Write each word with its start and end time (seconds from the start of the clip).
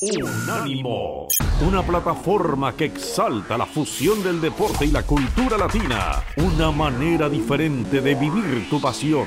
Unánimo, 0.00 1.26
una 1.60 1.82
plataforma 1.82 2.72
que 2.76 2.84
exalta 2.84 3.58
la 3.58 3.66
fusión 3.66 4.22
del 4.22 4.40
deporte 4.40 4.84
y 4.84 4.92
la 4.92 5.02
cultura 5.02 5.58
latina, 5.58 6.22
una 6.36 6.70
manera 6.70 7.28
diferente 7.28 8.00
de 8.00 8.14
vivir 8.14 8.70
tu 8.70 8.80
pasión. 8.80 9.26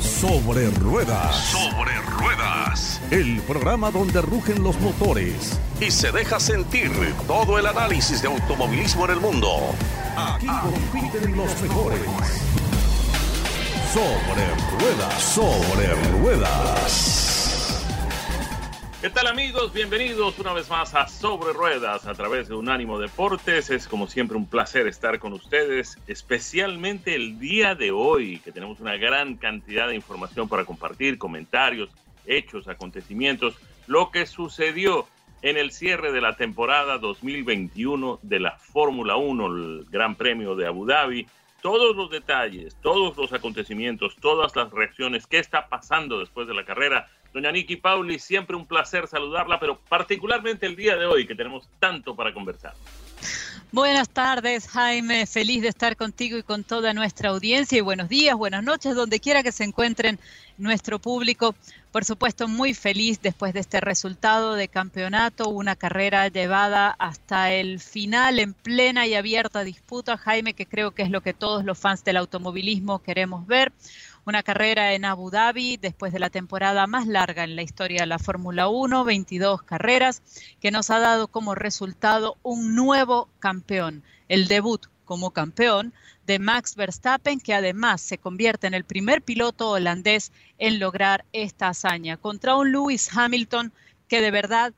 Sobre 0.00 0.70
ruedas. 0.70 1.36
Sobre 1.36 2.00
ruedas. 2.18 3.00
El 3.12 3.40
programa 3.42 3.92
donde 3.92 4.20
rugen 4.20 4.60
los 4.64 4.80
motores 4.80 5.60
y 5.80 5.92
se 5.92 6.10
deja 6.10 6.40
sentir 6.40 6.90
todo 7.28 7.60
el 7.60 7.66
análisis 7.66 8.22
de 8.22 8.26
automovilismo 8.26 9.04
en 9.04 9.10
el 9.12 9.20
mundo. 9.20 9.50
Aquí 10.16 10.48
compiten 10.48 11.36
los 11.36 11.62
mejores. 11.62 12.00
Sobre 13.94 14.44
ruedas, 14.80 15.22
sobre 15.22 15.86
ruedas. 16.18 17.86
¿Qué 19.00 19.08
tal 19.08 19.28
amigos? 19.28 19.72
Bienvenidos 19.72 20.36
una 20.40 20.52
vez 20.52 20.68
más 20.68 20.96
a 20.96 21.06
Sobre 21.06 21.52
Ruedas 21.52 22.04
a 22.04 22.14
través 22.14 22.48
de 22.48 22.56
Unánimo 22.56 22.98
Deportes. 22.98 23.70
Es 23.70 23.86
como 23.86 24.08
siempre 24.08 24.36
un 24.36 24.46
placer 24.46 24.88
estar 24.88 25.20
con 25.20 25.32
ustedes, 25.32 25.96
especialmente 26.08 27.14
el 27.14 27.38
día 27.38 27.76
de 27.76 27.92
hoy, 27.92 28.40
que 28.40 28.50
tenemos 28.50 28.80
una 28.80 28.96
gran 28.96 29.36
cantidad 29.36 29.86
de 29.86 29.94
información 29.94 30.48
para 30.48 30.64
compartir, 30.64 31.16
comentarios, 31.16 31.88
hechos, 32.26 32.66
acontecimientos, 32.66 33.54
lo 33.86 34.10
que 34.10 34.26
sucedió 34.26 35.06
en 35.42 35.56
el 35.56 35.70
cierre 35.70 36.10
de 36.10 36.20
la 36.20 36.34
temporada 36.34 36.98
2021 36.98 38.18
de 38.22 38.40
la 38.40 38.58
Fórmula 38.58 39.14
1, 39.14 39.46
el 39.46 39.86
Gran 39.88 40.16
Premio 40.16 40.56
de 40.56 40.66
Abu 40.66 40.84
Dhabi, 40.84 41.28
todos 41.64 41.96
los 41.96 42.10
detalles, 42.10 42.76
todos 42.82 43.16
los 43.16 43.32
acontecimientos, 43.32 44.14
todas 44.20 44.54
las 44.54 44.70
reacciones, 44.70 45.26
qué 45.26 45.38
está 45.38 45.66
pasando 45.66 46.20
después 46.20 46.46
de 46.46 46.52
la 46.52 46.66
carrera. 46.66 47.08
Doña 47.32 47.50
Niki 47.50 47.76
Pauli, 47.76 48.18
siempre 48.18 48.54
un 48.54 48.66
placer 48.66 49.08
saludarla, 49.08 49.58
pero 49.58 49.80
particularmente 49.88 50.66
el 50.66 50.76
día 50.76 50.94
de 50.94 51.06
hoy 51.06 51.26
que 51.26 51.34
tenemos 51.34 51.66
tanto 51.78 52.14
para 52.14 52.34
conversar. 52.34 52.74
Buenas 53.74 54.08
tardes, 54.08 54.68
Jaime. 54.68 55.26
Feliz 55.26 55.60
de 55.60 55.66
estar 55.66 55.96
contigo 55.96 56.38
y 56.38 56.44
con 56.44 56.62
toda 56.62 56.94
nuestra 56.94 57.30
audiencia. 57.30 57.76
Y 57.76 57.80
buenos 57.80 58.08
días, 58.08 58.36
buenas 58.36 58.62
noches, 58.62 58.94
donde 58.94 59.18
quiera 59.18 59.42
que 59.42 59.50
se 59.50 59.64
encuentren 59.64 60.20
nuestro 60.58 61.00
público. 61.00 61.56
Por 61.90 62.04
supuesto, 62.04 62.46
muy 62.46 62.72
feliz 62.72 63.20
después 63.20 63.52
de 63.52 63.58
este 63.58 63.80
resultado 63.80 64.54
de 64.54 64.68
campeonato, 64.68 65.48
una 65.48 65.74
carrera 65.74 66.28
llevada 66.28 66.94
hasta 67.00 67.52
el 67.52 67.80
final 67.80 68.38
en 68.38 68.54
plena 68.54 69.08
y 69.08 69.14
abierta 69.14 69.64
disputa, 69.64 70.16
Jaime, 70.18 70.54
que 70.54 70.66
creo 70.66 70.92
que 70.92 71.02
es 71.02 71.10
lo 71.10 71.20
que 71.20 71.34
todos 71.34 71.64
los 71.64 71.76
fans 71.76 72.04
del 72.04 72.18
automovilismo 72.18 73.00
queremos 73.00 73.44
ver. 73.44 73.72
Una 74.26 74.42
carrera 74.42 74.94
en 74.94 75.04
Abu 75.04 75.30
Dhabi 75.30 75.76
después 75.76 76.10
de 76.10 76.18
la 76.18 76.30
temporada 76.30 76.86
más 76.86 77.06
larga 77.06 77.44
en 77.44 77.56
la 77.56 77.62
historia 77.62 78.00
de 78.00 78.06
la 78.06 78.18
Fórmula 78.18 78.68
1, 78.68 79.04
22 79.04 79.62
carreras, 79.62 80.22
que 80.60 80.70
nos 80.70 80.88
ha 80.88 80.98
dado 80.98 81.28
como 81.28 81.54
resultado 81.54 82.38
un 82.42 82.74
nuevo 82.74 83.28
campeón, 83.38 84.02
el 84.28 84.48
debut 84.48 84.86
como 85.04 85.32
campeón 85.32 85.92
de 86.24 86.38
Max 86.38 86.74
Verstappen, 86.74 87.38
que 87.38 87.52
además 87.52 88.00
se 88.00 88.16
convierte 88.16 88.66
en 88.66 88.72
el 88.72 88.84
primer 88.84 89.20
piloto 89.20 89.68
holandés 89.68 90.32
en 90.56 90.78
lograr 90.78 91.26
esta 91.34 91.68
hazaña 91.68 92.16
contra 92.16 92.56
un 92.56 92.72
Lewis 92.72 93.14
Hamilton 93.14 93.74
que 94.08 94.22
de 94.22 94.30
verdad 94.30 94.72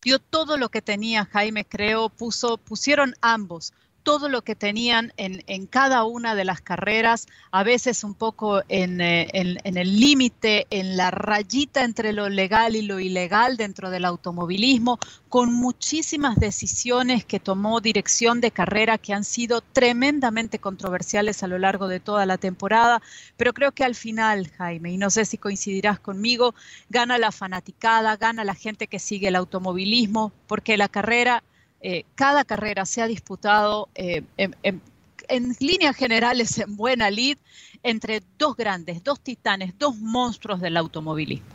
dio 0.00 0.18
todo 0.18 0.56
lo 0.56 0.70
que 0.70 0.80
tenía 0.80 1.26
Jaime, 1.26 1.66
creo, 1.66 2.08
puso, 2.08 2.56
pusieron 2.56 3.14
ambos 3.20 3.74
todo 4.02 4.28
lo 4.28 4.42
que 4.42 4.54
tenían 4.54 5.12
en, 5.16 5.66
cada 5.66 6.04
una 6.04 6.34
de 6.34 6.44
las 6.44 6.60
carreras, 6.60 7.26
a 7.50 7.62
veces 7.62 8.04
un 8.04 8.14
poco 8.14 8.60
eh, 8.60 8.64
en 8.68 9.76
el 9.76 10.00
límite, 10.00 10.66
en 10.70 10.96
la 10.96 11.10
rayita 11.10 11.84
entre 11.84 12.12
lo 12.12 12.28
legal 12.28 12.76
y 12.76 12.82
lo 12.82 13.00
ilegal 13.00 13.56
dentro 13.56 13.90
del 13.90 14.04
automovilismo, 14.04 14.98
con 15.28 15.52
muchísimas 15.52 16.36
decisiones 16.36 17.24
que 17.24 17.40
tomó 17.40 17.80
dirección 17.80 18.40
de 18.40 18.50
carrera 18.50 18.98
que 18.98 19.14
han 19.14 19.24
sido 19.24 19.60
tremendamente 19.60 20.58
controversiales 20.58 21.42
a 21.42 21.46
lo 21.46 21.58
largo 21.58 21.88
de 21.88 22.00
toda 22.00 22.26
la 22.26 22.38
temporada, 22.38 23.00
pero 23.36 23.52
creo 23.52 23.72
que 23.72 23.84
al 23.84 23.94
final, 23.94 24.50
Jaime, 24.58 24.92
y 24.92 24.98
no 24.98 25.10
sé 25.10 25.24
si 25.24 25.38
coincidirás 25.38 25.98
conmigo, 25.98 26.54
gana 26.90 27.18
la 27.18 27.32
fanaticada, 27.32 28.16
gana 28.16 28.44
la 28.44 28.54
gente 28.54 28.86
que 28.86 28.98
sigue 28.98 29.28
el 29.28 29.36
automovilismo, 29.36 30.32
porque 30.46 30.76
la 30.76 30.88
carrera 30.88 31.42
eh, 31.82 32.04
cada 32.14 32.44
carrera 32.44 32.86
se 32.86 33.02
ha 33.02 33.06
disputado 33.06 33.88
eh, 33.94 34.22
en, 34.36 34.54
en, 34.62 34.80
en, 35.28 35.54
líneas 35.60 35.96
generales 35.96 36.58
en 36.58 36.76
buena 36.76 37.10
lid 37.10 37.38
entre 37.82 38.22
dos 38.38 38.56
grandes, 38.56 39.02
dos 39.02 39.20
titanes, 39.20 39.76
dos 39.78 39.96
monstruos 39.98 40.60
del 40.60 40.76
automovilismo. 40.76 41.48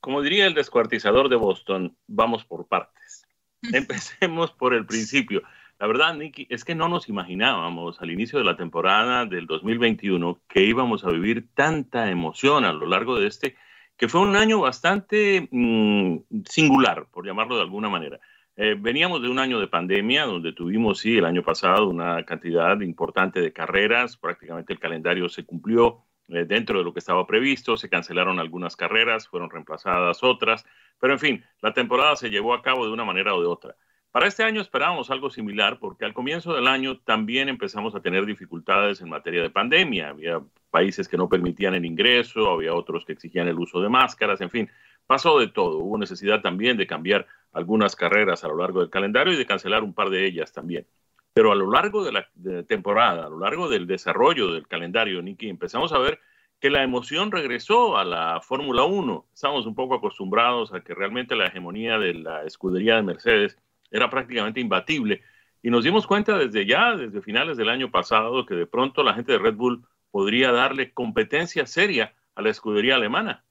Como 0.00 0.20
diría 0.20 0.46
el 0.46 0.52
descuartizador 0.52 1.30
de 1.30 1.36
Boston, 1.36 1.96
vamos 2.06 2.44
por 2.44 2.66
partes. 2.66 3.26
Empecemos 3.72 4.50
por 4.50 4.74
el 4.74 4.84
principio. 4.84 5.42
La 5.78 5.86
verdad, 5.86 6.14
Nicky, 6.14 6.46
es 6.50 6.64
que 6.64 6.74
no 6.74 6.88
nos 6.88 7.08
imaginábamos 7.08 8.00
al 8.02 8.10
inicio 8.10 8.38
de 8.38 8.44
la 8.44 8.56
temporada 8.56 9.24
del 9.24 9.46
2021 9.46 10.40
que 10.46 10.62
íbamos 10.62 11.04
a 11.04 11.10
vivir 11.10 11.48
tanta 11.54 12.10
emoción 12.10 12.64
a 12.64 12.72
lo 12.72 12.86
largo 12.86 13.18
de 13.18 13.26
este, 13.26 13.56
que 13.96 14.08
fue 14.08 14.20
un 14.20 14.36
año 14.36 14.60
bastante 14.60 15.48
mmm, 15.50 16.18
singular, 16.48 17.06
por 17.10 17.26
llamarlo 17.26 17.56
de 17.56 17.62
alguna 17.62 17.88
manera. 17.88 18.20
Eh, 18.56 18.76
veníamos 18.78 19.20
de 19.20 19.28
un 19.28 19.40
año 19.40 19.58
de 19.58 19.66
pandemia 19.66 20.26
donde 20.26 20.52
tuvimos, 20.52 21.00
sí, 21.00 21.18
el 21.18 21.24
año 21.24 21.42
pasado 21.42 21.88
una 21.88 22.24
cantidad 22.24 22.80
importante 22.80 23.40
de 23.40 23.52
carreras, 23.52 24.16
prácticamente 24.16 24.72
el 24.72 24.78
calendario 24.78 25.28
se 25.28 25.44
cumplió 25.44 26.04
eh, 26.28 26.44
dentro 26.46 26.78
de 26.78 26.84
lo 26.84 26.92
que 26.92 27.00
estaba 27.00 27.26
previsto, 27.26 27.76
se 27.76 27.88
cancelaron 27.88 28.38
algunas 28.38 28.76
carreras, 28.76 29.26
fueron 29.26 29.50
reemplazadas 29.50 30.22
otras, 30.22 30.64
pero 31.00 31.14
en 31.14 31.18
fin, 31.18 31.44
la 31.62 31.72
temporada 31.74 32.14
se 32.14 32.30
llevó 32.30 32.54
a 32.54 32.62
cabo 32.62 32.86
de 32.86 32.92
una 32.92 33.04
manera 33.04 33.34
o 33.34 33.40
de 33.40 33.46
otra. 33.46 33.74
Para 34.12 34.28
este 34.28 34.44
año 34.44 34.60
esperábamos 34.60 35.10
algo 35.10 35.28
similar 35.30 35.80
porque 35.80 36.04
al 36.04 36.14
comienzo 36.14 36.54
del 36.54 36.68
año 36.68 36.98
también 37.00 37.48
empezamos 37.48 37.96
a 37.96 38.00
tener 38.00 38.24
dificultades 38.24 39.00
en 39.00 39.08
materia 39.08 39.42
de 39.42 39.50
pandemia. 39.50 40.10
Había 40.10 40.40
países 40.70 41.08
que 41.08 41.16
no 41.16 41.28
permitían 41.28 41.74
el 41.74 41.84
ingreso, 41.84 42.48
había 42.52 42.74
otros 42.74 43.04
que 43.04 43.14
exigían 43.14 43.48
el 43.48 43.58
uso 43.58 43.80
de 43.80 43.88
máscaras, 43.88 44.40
en 44.40 44.50
fin, 44.50 44.70
pasó 45.08 45.40
de 45.40 45.48
todo. 45.48 45.78
Hubo 45.78 45.98
necesidad 45.98 46.42
también 46.42 46.76
de 46.76 46.86
cambiar 46.86 47.26
algunas 47.54 47.96
carreras 47.96 48.44
a 48.44 48.48
lo 48.48 48.56
largo 48.56 48.80
del 48.80 48.90
calendario 48.90 49.32
y 49.32 49.36
de 49.36 49.46
cancelar 49.46 49.82
un 49.82 49.94
par 49.94 50.10
de 50.10 50.26
ellas 50.26 50.52
también. 50.52 50.86
Pero 51.32 51.50
a 51.50 51.54
lo 51.54 51.70
largo 51.70 52.04
de 52.04 52.12
la 52.12 52.28
temporada, 52.66 53.26
a 53.26 53.28
lo 53.28 53.38
largo 53.38 53.68
del 53.68 53.86
desarrollo 53.86 54.52
del 54.52 54.68
calendario, 54.68 55.22
Nicky, 55.22 55.48
empezamos 55.48 55.92
a 55.92 55.98
ver 55.98 56.20
que 56.60 56.70
la 56.70 56.82
emoción 56.82 57.32
regresó 57.32 57.96
a 57.96 58.04
la 58.04 58.40
Fórmula 58.40 58.84
1. 58.84 59.26
Estamos 59.34 59.66
un 59.66 59.74
poco 59.74 59.94
acostumbrados 59.94 60.72
a 60.72 60.80
que 60.80 60.94
realmente 60.94 61.36
la 61.36 61.46
hegemonía 61.46 61.98
de 61.98 62.14
la 62.14 62.44
escudería 62.44 62.96
de 62.96 63.02
Mercedes 63.02 63.58
era 63.90 64.10
prácticamente 64.10 64.60
imbatible. 64.60 65.22
Y 65.62 65.70
nos 65.70 65.84
dimos 65.84 66.06
cuenta 66.06 66.38
desde 66.38 66.66
ya, 66.66 66.96
desde 66.96 67.22
finales 67.22 67.56
del 67.56 67.68
año 67.68 67.90
pasado, 67.90 68.46
que 68.46 68.54
de 68.54 68.66
pronto 68.66 69.02
la 69.02 69.14
gente 69.14 69.32
de 69.32 69.38
Red 69.38 69.54
Bull 69.54 69.84
podría 70.10 70.52
darle 70.52 70.92
competencia 70.92 71.66
seria 71.66 72.14
a 72.34 72.42
la 72.42 72.50
escudería 72.50 72.96
alemana. 72.96 73.44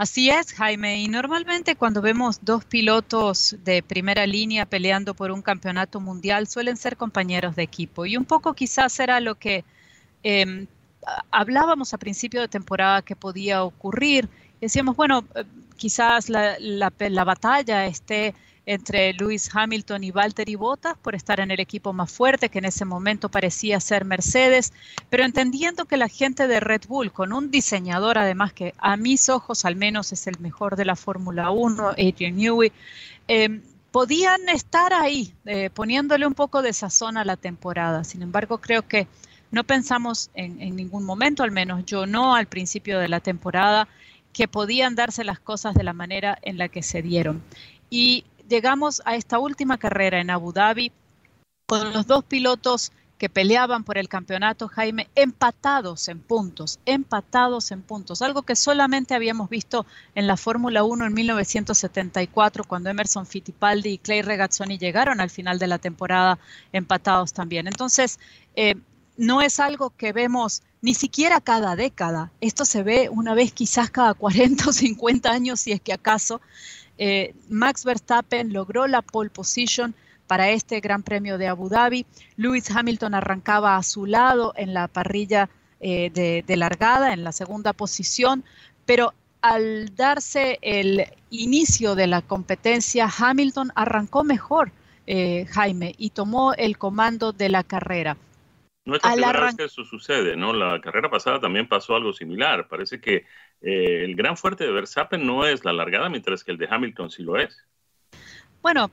Así 0.00 0.30
es, 0.30 0.54
Jaime. 0.54 1.02
Y 1.02 1.08
normalmente 1.08 1.76
cuando 1.76 2.00
vemos 2.00 2.38
dos 2.40 2.64
pilotos 2.64 3.54
de 3.64 3.82
primera 3.82 4.26
línea 4.26 4.64
peleando 4.64 5.12
por 5.12 5.30
un 5.30 5.42
campeonato 5.42 6.00
mundial, 6.00 6.48
suelen 6.48 6.78
ser 6.78 6.96
compañeros 6.96 7.54
de 7.54 7.64
equipo. 7.64 8.06
Y 8.06 8.16
un 8.16 8.24
poco 8.24 8.54
quizás 8.54 8.98
era 8.98 9.20
lo 9.20 9.34
que 9.34 9.62
eh, 10.22 10.66
hablábamos 11.30 11.92
a 11.92 11.98
principio 11.98 12.40
de 12.40 12.48
temporada 12.48 13.02
que 13.02 13.14
podía 13.14 13.62
ocurrir. 13.62 14.30
Decíamos, 14.58 14.96
bueno, 14.96 15.22
quizás 15.76 16.30
la, 16.30 16.56
la, 16.58 16.90
la 16.98 17.24
batalla 17.24 17.84
esté 17.84 18.34
entre 18.72 19.12
Lewis 19.14 19.50
Hamilton 19.52 20.04
y 20.04 20.12
Valtteri 20.12 20.54
Bottas 20.54 20.96
por 20.96 21.16
estar 21.16 21.40
en 21.40 21.50
el 21.50 21.58
equipo 21.58 21.92
más 21.92 22.12
fuerte, 22.12 22.50
que 22.50 22.60
en 22.60 22.66
ese 22.66 22.84
momento 22.84 23.28
parecía 23.28 23.80
ser 23.80 24.04
Mercedes, 24.04 24.72
pero 25.08 25.24
entendiendo 25.24 25.86
que 25.86 25.96
la 25.96 26.06
gente 26.06 26.46
de 26.46 26.60
Red 26.60 26.82
Bull, 26.86 27.10
con 27.10 27.32
un 27.32 27.50
diseñador 27.50 28.16
además 28.16 28.52
que 28.52 28.72
a 28.78 28.96
mis 28.96 29.28
ojos 29.28 29.64
al 29.64 29.74
menos 29.74 30.12
es 30.12 30.28
el 30.28 30.38
mejor 30.38 30.76
de 30.76 30.84
la 30.84 30.94
Fórmula 30.94 31.50
1, 31.50 31.88
Adrian 31.88 32.36
Newey, 32.36 32.70
eh, 33.26 33.60
podían 33.90 34.48
estar 34.48 34.92
ahí, 34.92 35.34
eh, 35.46 35.68
poniéndole 35.70 36.24
un 36.24 36.34
poco 36.34 36.62
de 36.62 36.72
sazón 36.72 37.16
a 37.16 37.24
la 37.24 37.36
temporada. 37.36 38.04
Sin 38.04 38.22
embargo, 38.22 38.58
creo 38.58 38.86
que 38.86 39.08
no 39.50 39.64
pensamos 39.64 40.30
en, 40.34 40.62
en 40.62 40.76
ningún 40.76 41.02
momento, 41.02 41.42
al 41.42 41.50
menos 41.50 41.84
yo 41.86 42.06
no 42.06 42.36
al 42.36 42.46
principio 42.46 43.00
de 43.00 43.08
la 43.08 43.18
temporada, 43.18 43.88
que 44.32 44.46
podían 44.46 44.94
darse 44.94 45.24
las 45.24 45.40
cosas 45.40 45.74
de 45.74 45.82
la 45.82 45.92
manera 45.92 46.38
en 46.42 46.56
la 46.56 46.68
que 46.68 46.84
se 46.84 47.02
dieron. 47.02 47.42
Y 47.90 48.24
llegamos 48.50 49.00
a 49.06 49.14
esta 49.14 49.38
última 49.38 49.78
carrera 49.78 50.20
en 50.20 50.28
Abu 50.28 50.52
Dhabi 50.52 50.92
con 51.66 51.92
los 51.92 52.06
dos 52.06 52.24
pilotos 52.24 52.92
que 53.16 53.28
peleaban 53.28 53.84
por 53.84 53.96
el 53.98 54.08
campeonato, 54.08 54.66
Jaime, 54.66 55.08
empatados 55.14 56.08
en 56.08 56.20
puntos, 56.20 56.80
empatados 56.86 57.70
en 57.70 57.82
puntos, 57.82 58.22
algo 58.22 58.42
que 58.42 58.56
solamente 58.56 59.14
habíamos 59.14 59.50
visto 59.50 59.86
en 60.14 60.26
la 60.26 60.38
Fórmula 60.38 60.84
1 60.84 61.06
en 61.06 61.12
1974, 61.12 62.64
cuando 62.64 62.88
Emerson 62.88 63.26
Fittipaldi 63.26 63.90
y 63.90 63.98
Clay 63.98 64.22
Regazzoni 64.22 64.78
llegaron 64.78 65.20
al 65.20 65.30
final 65.30 65.58
de 65.58 65.66
la 65.66 65.78
temporada 65.78 66.38
empatados 66.72 67.34
también. 67.34 67.66
Entonces, 67.66 68.18
eh, 68.56 68.74
no 69.18 69.42
es 69.42 69.60
algo 69.60 69.90
que 69.90 70.14
vemos 70.14 70.62
ni 70.80 70.94
siquiera 70.94 71.42
cada 71.42 71.76
década. 71.76 72.32
Esto 72.40 72.64
se 72.64 72.82
ve 72.82 73.10
una 73.10 73.34
vez 73.34 73.52
quizás 73.52 73.90
cada 73.90 74.14
40 74.14 74.70
o 74.70 74.72
50 74.72 75.30
años, 75.30 75.60
si 75.60 75.72
es 75.72 75.80
que 75.82 75.92
acaso. 75.92 76.40
Eh, 77.02 77.34
Max 77.48 77.86
Verstappen 77.86 78.52
logró 78.52 78.86
la 78.86 79.00
pole 79.00 79.30
position 79.30 79.94
para 80.26 80.50
este 80.50 80.80
Gran 80.80 81.02
Premio 81.02 81.38
de 81.38 81.48
Abu 81.48 81.70
Dhabi. 81.70 82.04
Lewis 82.36 82.70
Hamilton 82.70 83.14
arrancaba 83.14 83.76
a 83.76 83.82
su 83.82 84.04
lado 84.04 84.52
en 84.54 84.74
la 84.74 84.86
parrilla 84.86 85.48
eh, 85.80 86.10
de, 86.46 86.56
largada, 86.58 87.14
en 87.14 87.24
la 87.24 87.32
segunda 87.32 87.72
posición, 87.72 88.44
pero 88.84 89.14
al 89.40 89.96
darse 89.96 90.58
el 90.60 91.06
inicio 91.30 91.94
de 91.94 92.06
la 92.06 92.20
competencia, 92.20 93.08
Hamilton 93.18 93.72
arrancó 93.74 94.22
mejor, 94.22 94.70
eh, 95.06 95.46
Jaime, 95.48 95.94
y 95.96 96.10
tomó 96.10 96.52
el 96.52 96.76
comando 96.76 97.32
de 97.32 97.48
la 97.48 97.64
carrera. 97.64 98.18
No 98.84 98.96
es 98.96 99.04
la 99.04 99.12
primera 99.12 99.40
vez 99.40 99.56
que 99.56 99.64
eso 99.64 99.84
sucede, 99.84 100.36
¿no? 100.36 100.52
La 100.52 100.80
carrera 100.80 101.10
pasada 101.10 101.40
también 101.40 101.68
pasó 101.68 101.94
algo 101.94 102.12
similar. 102.12 102.66
Parece 102.68 103.00
que 103.00 103.26
eh, 103.60 104.04
el 104.04 104.16
gran 104.16 104.36
fuerte 104.36 104.64
de 104.64 104.72
Verstappen 104.72 105.26
no 105.26 105.44
es 105.44 105.64
la 105.64 105.72
largada, 105.72 106.08
mientras 106.08 106.42
que 106.42 106.52
el 106.52 106.58
de 106.58 106.68
Hamilton 106.70 107.10
sí 107.10 107.22
lo 107.22 107.38
es. 107.38 107.62
Bueno, 108.62 108.90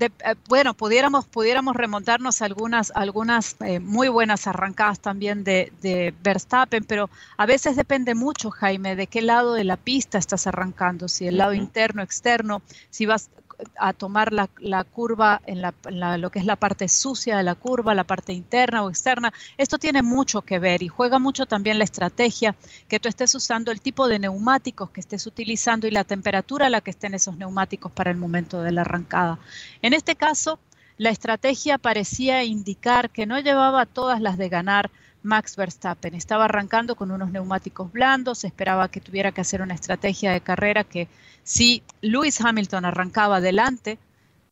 eh, 0.00 0.10
bueno, 0.48 0.74
pudiéramos, 0.74 1.26
pudiéramos 1.26 1.74
remontarnos 1.74 2.40
a 2.40 2.44
algunas, 2.44 2.92
algunas 2.94 3.56
eh, 3.60 3.80
muy 3.80 4.08
buenas 4.08 4.46
arrancadas 4.46 5.00
también 5.00 5.42
de, 5.42 5.72
de, 5.82 6.14
Verstappen, 6.22 6.84
pero 6.84 7.10
a 7.36 7.44
veces 7.44 7.74
depende 7.74 8.14
mucho, 8.14 8.50
Jaime, 8.50 8.94
de 8.94 9.08
qué 9.08 9.20
lado 9.20 9.54
de 9.54 9.64
la 9.64 9.76
pista 9.76 10.18
estás 10.18 10.46
arrancando, 10.46 11.08
si 11.08 11.26
el 11.26 11.36
lado 11.36 11.52
interno, 11.52 12.02
externo, 12.02 12.62
si 12.90 13.06
vas 13.06 13.28
a 13.76 13.92
tomar 13.92 14.32
la, 14.32 14.84
curva 14.84 15.40
en, 15.46 15.62
lo 15.62 16.30
que 16.30 16.38
es 16.38 16.44
la 16.44 16.56
parte 16.56 16.88
sucia 16.88 17.36
de 17.36 17.42
la 17.42 17.54
curva, 17.54 17.94
la 17.94 18.04
parte 18.04 18.32
interna 18.32 18.82
o 18.82 18.90
externa. 18.90 19.32
Esto 19.56 19.78
tiene 19.78 20.02
mucho 20.02 20.42
que 20.42 20.58
ver 20.58 20.82
y 20.82 20.88
juega 20.88 21.18
mucho 21.18 21.46
también 21.46 21.78
la 21.78 21.84
estrategia 21.84 22.54
que 22.88 23.00
tú 23.00 23.08
estés 23.08 23.34
usando, 23.34 23.72
el 23.72 23.80
tipo 23.80 24.08
de 24.08 24.18
neumáticos 24.18 24.90
que 24.90 25.00
estés 25.00 25.26
utilizando 25.26 25.86
y 25.86 25.90
la 25.90 26.04
temperatura 26.04 26.66
a 26.66 26.70
la 26.70 26.80
que 26.80 26.90
estén 26.90 27.14
esos 27.14 27.36
neumáticos 27.36 27.90
para 27.92 28.10
el 28.10 28.16
momento 28.16 28.62
de 28.62 28.72
la 28.72 28.82
arrancada. 28.82 29.38
En 29.82 29.92
este 29.92 30.16
caso, 30.16 30.58
la 30.96 31.10
estrategia 31.10 31.78
parecía 31.78 32.44
indicar 32.44 33.10
que 33.10 33.26
no 33.26 33.38
llevaba 33.38 33.86
todas 33.86 34.20
las 34.20 34.36
de 34.36 34.48
ganar 34.48 34.90
Max 35.22 35.56
Verstappen. 35.56 36.14
Estaba 36.14 36.46
arrancando 36.46 36.94
con 36.94 37.10
unos 37.10 37.30
neumáticos 37.30 37.92
blandos, 37.92 38.44
esperaba 38.44 38.88
que 38.88 39.00
tuviera 39.00 39.32
que 39.32 39.40
hacer 39.40 39.62
una 39.62 39.74
estrategia 39.74 40.32
de 40.32 40.40
carrera 40.40 40.84
que 40.84 41.08
si 41.42 41.82
Lewis 42.00 42.40
Hamilton 42.40 42.84
arrancaba 42.84 43.36
adelante 43.36 43.98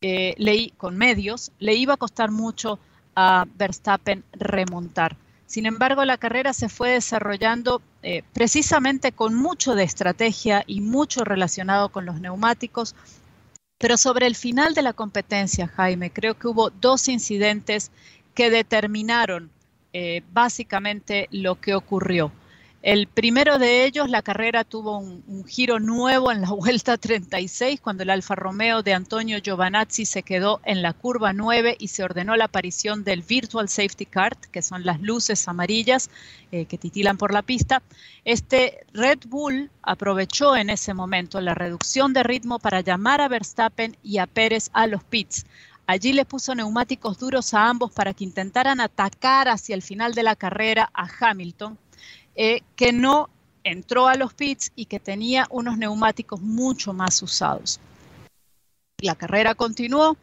eh, 0.01 0.71
con 0.77 0.97
medios, 0.97 1.51
le 1.59 1.75
iba 1.75 1.95
a 1.95 1.97
costar 1.97 2.31
mucho 2.31 2.79
a 3.15 3.45
Verstappen 3.57 4.23
remontar. 4.33 5.17
Sin 5.47 5.65
embargo, 5.65 6.03
la 6.05 6.17
carrera 6.17 6.53
se 6.53 6.69
fue 6.69 6.91
desarrollando 6.91 7.81
eh, 8.03 8.23
precisamente 8.33 9.11
con 9.11 9.33
mucho 9.33 9.75
de 9.75 9.83
estrategia 9.83 10.63
y 10.67 10.81
mucho 10.81 11.23
relacionado 11.23 11.89
con 11.89 12.05
los 12.05 12.19
neumáticos. 12.19 12.95
Pero 13.77 13.95
sobre 13.95 14.27
el 14.27 14.35
final 14.35 14.73
de 14.73 14.81
la 14.81 14.93
competencia, 14.93 15.67
Jaime, 15.67 16.11
creo 16.11 16.37
que 16.37 16.47
hubo 16.47 16.69
dos 16.69 17.07
incidentes 17.07 17.91
que 18.33 18.49
determinaron 18.49 19.49
eh, 19.93 20.21
básicamente 20.31 21.27
lo 21.31 21.59
que 21.59 21.75
ocurrió. 21.75 22.31
El 22.83 23.07
primero 23.07 23.57
de 23.57 23.85
ellos, 23.85 24.07
la 24.09 24.21
carrera 24.21 24.63
tuvo 24.63 24.99
un, 24.99 25.43
giro 25.45 25.79
nuevo 25.79 26.31
en 26.31 26.41
la 26.41 26.51
vuelta 26.51 26.95
36, 26.97 27.81
cuando 27.81 28.03
el 28.03 28.09
Alfa 28.11 28.35
Romeo 28.35 28.83
de 28.83 28.93
Antonio 28.93 29.39
Giovanazzi 29.39 30.05
se 30.05 30.23
quedó 30.23 30.61
en 30.63 30.81
la 30.81 30.93
curva 30.93 31.33
9 31.33 31.75
y 31.79 31.87
se 31.87 32.03
ordenó 32.03 32.35
la 32.35 32.45
aparición 32.45 33.03
del 33.03 33.23
Virtual 33.23 33.67
Safety 33.67 34.05
Card, 34.05 34.37
que 34.51 34.61
son 34.61 34.85
las 34.85 35.01
luces 35.01 35.47
amarillas 35.47 36.09
eh, 36.51 36.65
que 36.65 36.77
titilan 36.77 37.17
por 37.17 37.33
la 37.33 37.41
pista. 37.41 37.81
Este 38.23 38.85
Red 38.93 39.19
Bull 39.27 39.71
aprovechó 39.81 40.55
en 40.55 40.69
ese 40.69 40.93
momento 40.93 41.41
la 41.41 41.55
reducción 41.55 42.13
de 42.13 42.23
ritmo 42.23 42.59
para 42.59 42.81
llamar 42.81 43.21
a 43.21 43.27
Verstappen 43.27 43.97
y 44.03 44.19
a 44.19 44.27
Pérez 44.27 44.69
a 44.73 44.87
los 44.87 45.03
pits. 45.03 45.45
Allí 45.87 46.11
le 46.11 46.25
puso 46.25 46.53
neumáticos 46.53 47.17
duros 47.17 47.53
a 47.53 47.69
ambos 47.69 47.93
para 47.93 48.13
que 48.13 48.25
intentaran 48.25 48.81
atacar 48.81 49.47
hacia 49.47 49.73
el 49.73 49.81
final 49.81 50.13
de 50.13 50.23
la 50.23 50.35
carrera 50.35 50.89
a 50.93 51.07
Hamilton, 51.07 51.77
eh, 52.35 52.61
que 52.75 52.91
no 52.91 53.29
entró 53.63 54.07
a 54.07 54.15
los 54.15 54.33
pits 54.33 54.73
y 54.75 54.85
que 54.85 54.99
tenía 54.99 55.47
unos 55.49 55.77
neumáticos 55.77 56.41
mucho 56.41 56.91
más 56.91 57.21
usados. 57.21 57.79
La 58.99 59.15
carrera 59.15 59.55
continuó 59.55 60.17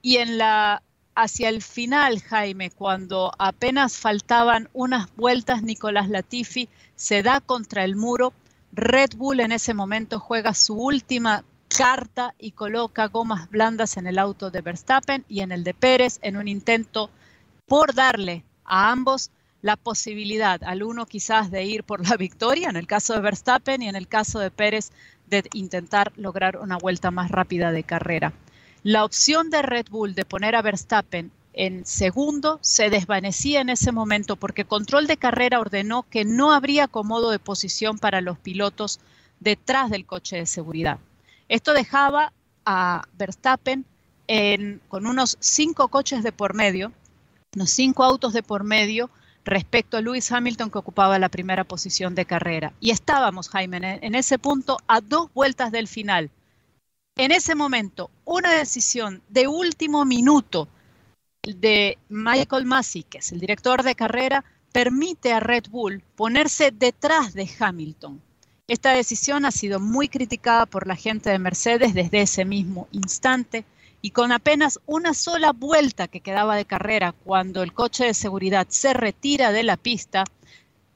y 0.00 0.18
en 0.18 0.38
la 0.38 0.82
hacia 1.16 1.48
el 1.48 1.60
final, 1.60 2.20
Jaime, 2.20 2.70
cuando 2.70 3.32
apenas 3.36 3.96
faltaban 3.96 4.68
unas 4.72 5.14
vueltas, 5.16 5.62
Nicolás 5.62 6.08
Latifi 6.08 6.68
se 6.94 7.22
da 7.22 7.40
contra 7.40 7.84
el 7.84 7.96
muro. 7.96 8.32
Red 8.72 9.16
Bull 9.16 9.40
en 9.40 9.52
ese 9.52 9.74
momento 9.74 10.20
juega 10.20 10.54
su 10.54 10.74
última 10.74 11.44
carta 11.76 12.34
y 12.38 12.52
coloca 12.52 13.06
gomas 13.06 13.48
blandas 13.48 13.96
en 13.96 14.06
el 14.06 14.18
auto 14.18 14.50
de 14.50 14.60
Verstappen 14.60 15.24
y 15.28 15.40
en 15.40 15.52
el 15.52 15.64
de 15.64 15.72
Pérez 15.72 16.18
en 16.22 16.36
un 16.36 16.48
intento 16.48 17.10
por 17.66 17.94
darle 17.94 18.44
a 18.64 18.90
ambos 18.90 19.30
la 19.62 19.76
posibilidad, 19.76 20.62
al 20.64 20.82
uno 20.82 21.06
quizás 21.06 21.50
de 21.50 21.64
ir 21.64 21.84
por 21.84 22.06
la 22.06 22.16
victoria, 22.18 22.68
en 22.68 22.76
el 22.76 22.86
caso 22.86 23.14
de 23.14 23.20
Verstappen 23.20 23.82
y 23.82 23.88
en 23.88 23.96
el 23.96 24.08
caso 24.08 24.40
de 24.40 24.50
Pérez 24.50 24.90
de 25.28 25.44
intentar 25.54 26.12
lograr 26.16 26.58
una 26.58 26.76
vuelta 26.76 27.10
más 27.10 27.30
rápida 27.30 27.70
de 27.72 27.84
carrera. 27.84 28.32
La 28.82 29.04
opción 29.04 29.50
de 29.50 29.62
Red 29.62 29.86
Bull 29.90 30.14
de 30.14 30.24
poner 30.24 30.56
a 30.56 30.62
Verstappen 30.62 31.30
en 31.52 31.84
segundo 31.84 32.58
se 32.62 32.90
desvanecía 32.90 33.60
en 33.60 33.68
ese 33.68 33.92
momento 33.92 34.36
porque 34.36 34.64
Control 34.64 35.06
de 35.06 35.18
Carrera 35.18 35.60
ordenó 35.60 36.04
que 36.08 36.24
no 36.24 36.52
habría 36.52 36.84
acomodo 36.84 37.30
de 37.30 37.38
posición 37.38 37.98
para 37.98 38.20
los 38.20 38.38
pilotos 38.38 38.98
detrás 39.40 39.90
del 39.90 40.06
coche 40.06 40.36
de 40.36 40.46
seguridad. 40.46 40.98
Esto 41.50 41.72
dejaba 41.72 42.32
a 42.64 43.02
Verstappen 43.14 43.84
con 44.88 45.06
unos 45.06 45.36
cinco 45.40 45.88
coches 45.88 46.22
de 46.22 46.30
por 46.30 46.54
medio, 46.54 46.92
unos 47.56 47.70
cinco 47.70 48.04
autos 48.04 48.32
de 48.32 48.44
por 48.44 48.62
medio 48.62 49.10
respecto 49.44 49.96
a 49.96 50.00
Lewis 50.00 50.30
Hamilton 50.30 50.70
que 50.70 50.78
ocupaba 50.78 51.18
la 51.18 51.28
primera 51.28 51.64
posición 51.64 52.14
de 52.14 52.24
carrera. 52.24 52.72
Y 52.78 52.90
estábamos, 52.90 53.48
Jaime, 53.48 53.98
en 54.00 54.14
ese 54.14 54.38
punto 54.38 54.78
a 54.86 55.00
dos 55.00 55.28
vueltas 55.34 55.72
del 55.72 55.88
final. 55.88 56.30
En 57.16 57.32
ese 57.32 57.56
momento, 57.56 58.12
una 58.24 58.52
decisión 58.52 59.20
de 59.28 59.48
último 59.48 60.04
minuto 60.04 60.68
de 61.42 61.98
Michael 62.08 62.64
Massey, 62.64 63.02
que 63.02 63.18
es 63.18 63.32
el 63.32 63.40
director 63.40 63.82
de 63.82 63.96
carrera, 63.96 64.44
permite 64.70 65.32
a 65.32 65.40
Red 65.40 65.64
Bull 65.68 66.00
ponerse 66.14 66.70
detrás 66.70 67.34
de 67.34 67.50
Hamilton. 67.58 68.22
Esta 68.70 68.92
decisión 68.92 69.44
ha 69.46 69.50
sido 69.50 69.80
muy 69.80 70.08
criticada 70.08 70.64
por 70.64 70.86
la 70.86 70.94
gente 70.94 71.28
de 71.28 71.40
Mercedes 71.40 71.92
desde 71.92 72.20
ese 72.20 72.44
mismo 72.44 72.86
instante 72.92 73.64
y 74.00 74.12
con 74.12 74.30
apenas 74.30 74.78
una 74.86 75.12
sola 75.12 75.50
vuelta 75.50 76.06
que 76.06 76.20
quedaba 76.20 76.54
de 76.54 76.64
carrera 76.64 77.10
cuando 77.10 77.64
el 77.64 77.72
coche 77.72 78.04
de 78.04 78.14
seguridad 78.14 78.68
se 78.68 78.92
retira 78.94 79.50
de 79.50 79.64
la 79.64 79.76
pista, 79.76 80.22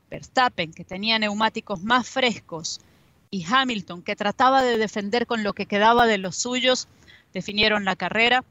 Verstappen, 0.09 0.73
que 0.73 0.85
tenía 0.85 1.19
neumáticos 1.19 1.83
más 1.83 2.09
frescos, 2.09 2.81
y 3.29 3.45
Hamilton, 3.45 4.03
que 4.03 4.15
trataba 4.15 4.63
de 4.63 4.79
defender 4.79 5.27
con 5.27 5.43
lo 5.43 5.53
que 5.53 5.67
quedaba 5.67 6.07
de 6.07 6.19
los 6.19 6.37
suyos, 6.37 6.87
definieron 7.33 7.85
la 7.85 7.97
carrera, 7.97 8.45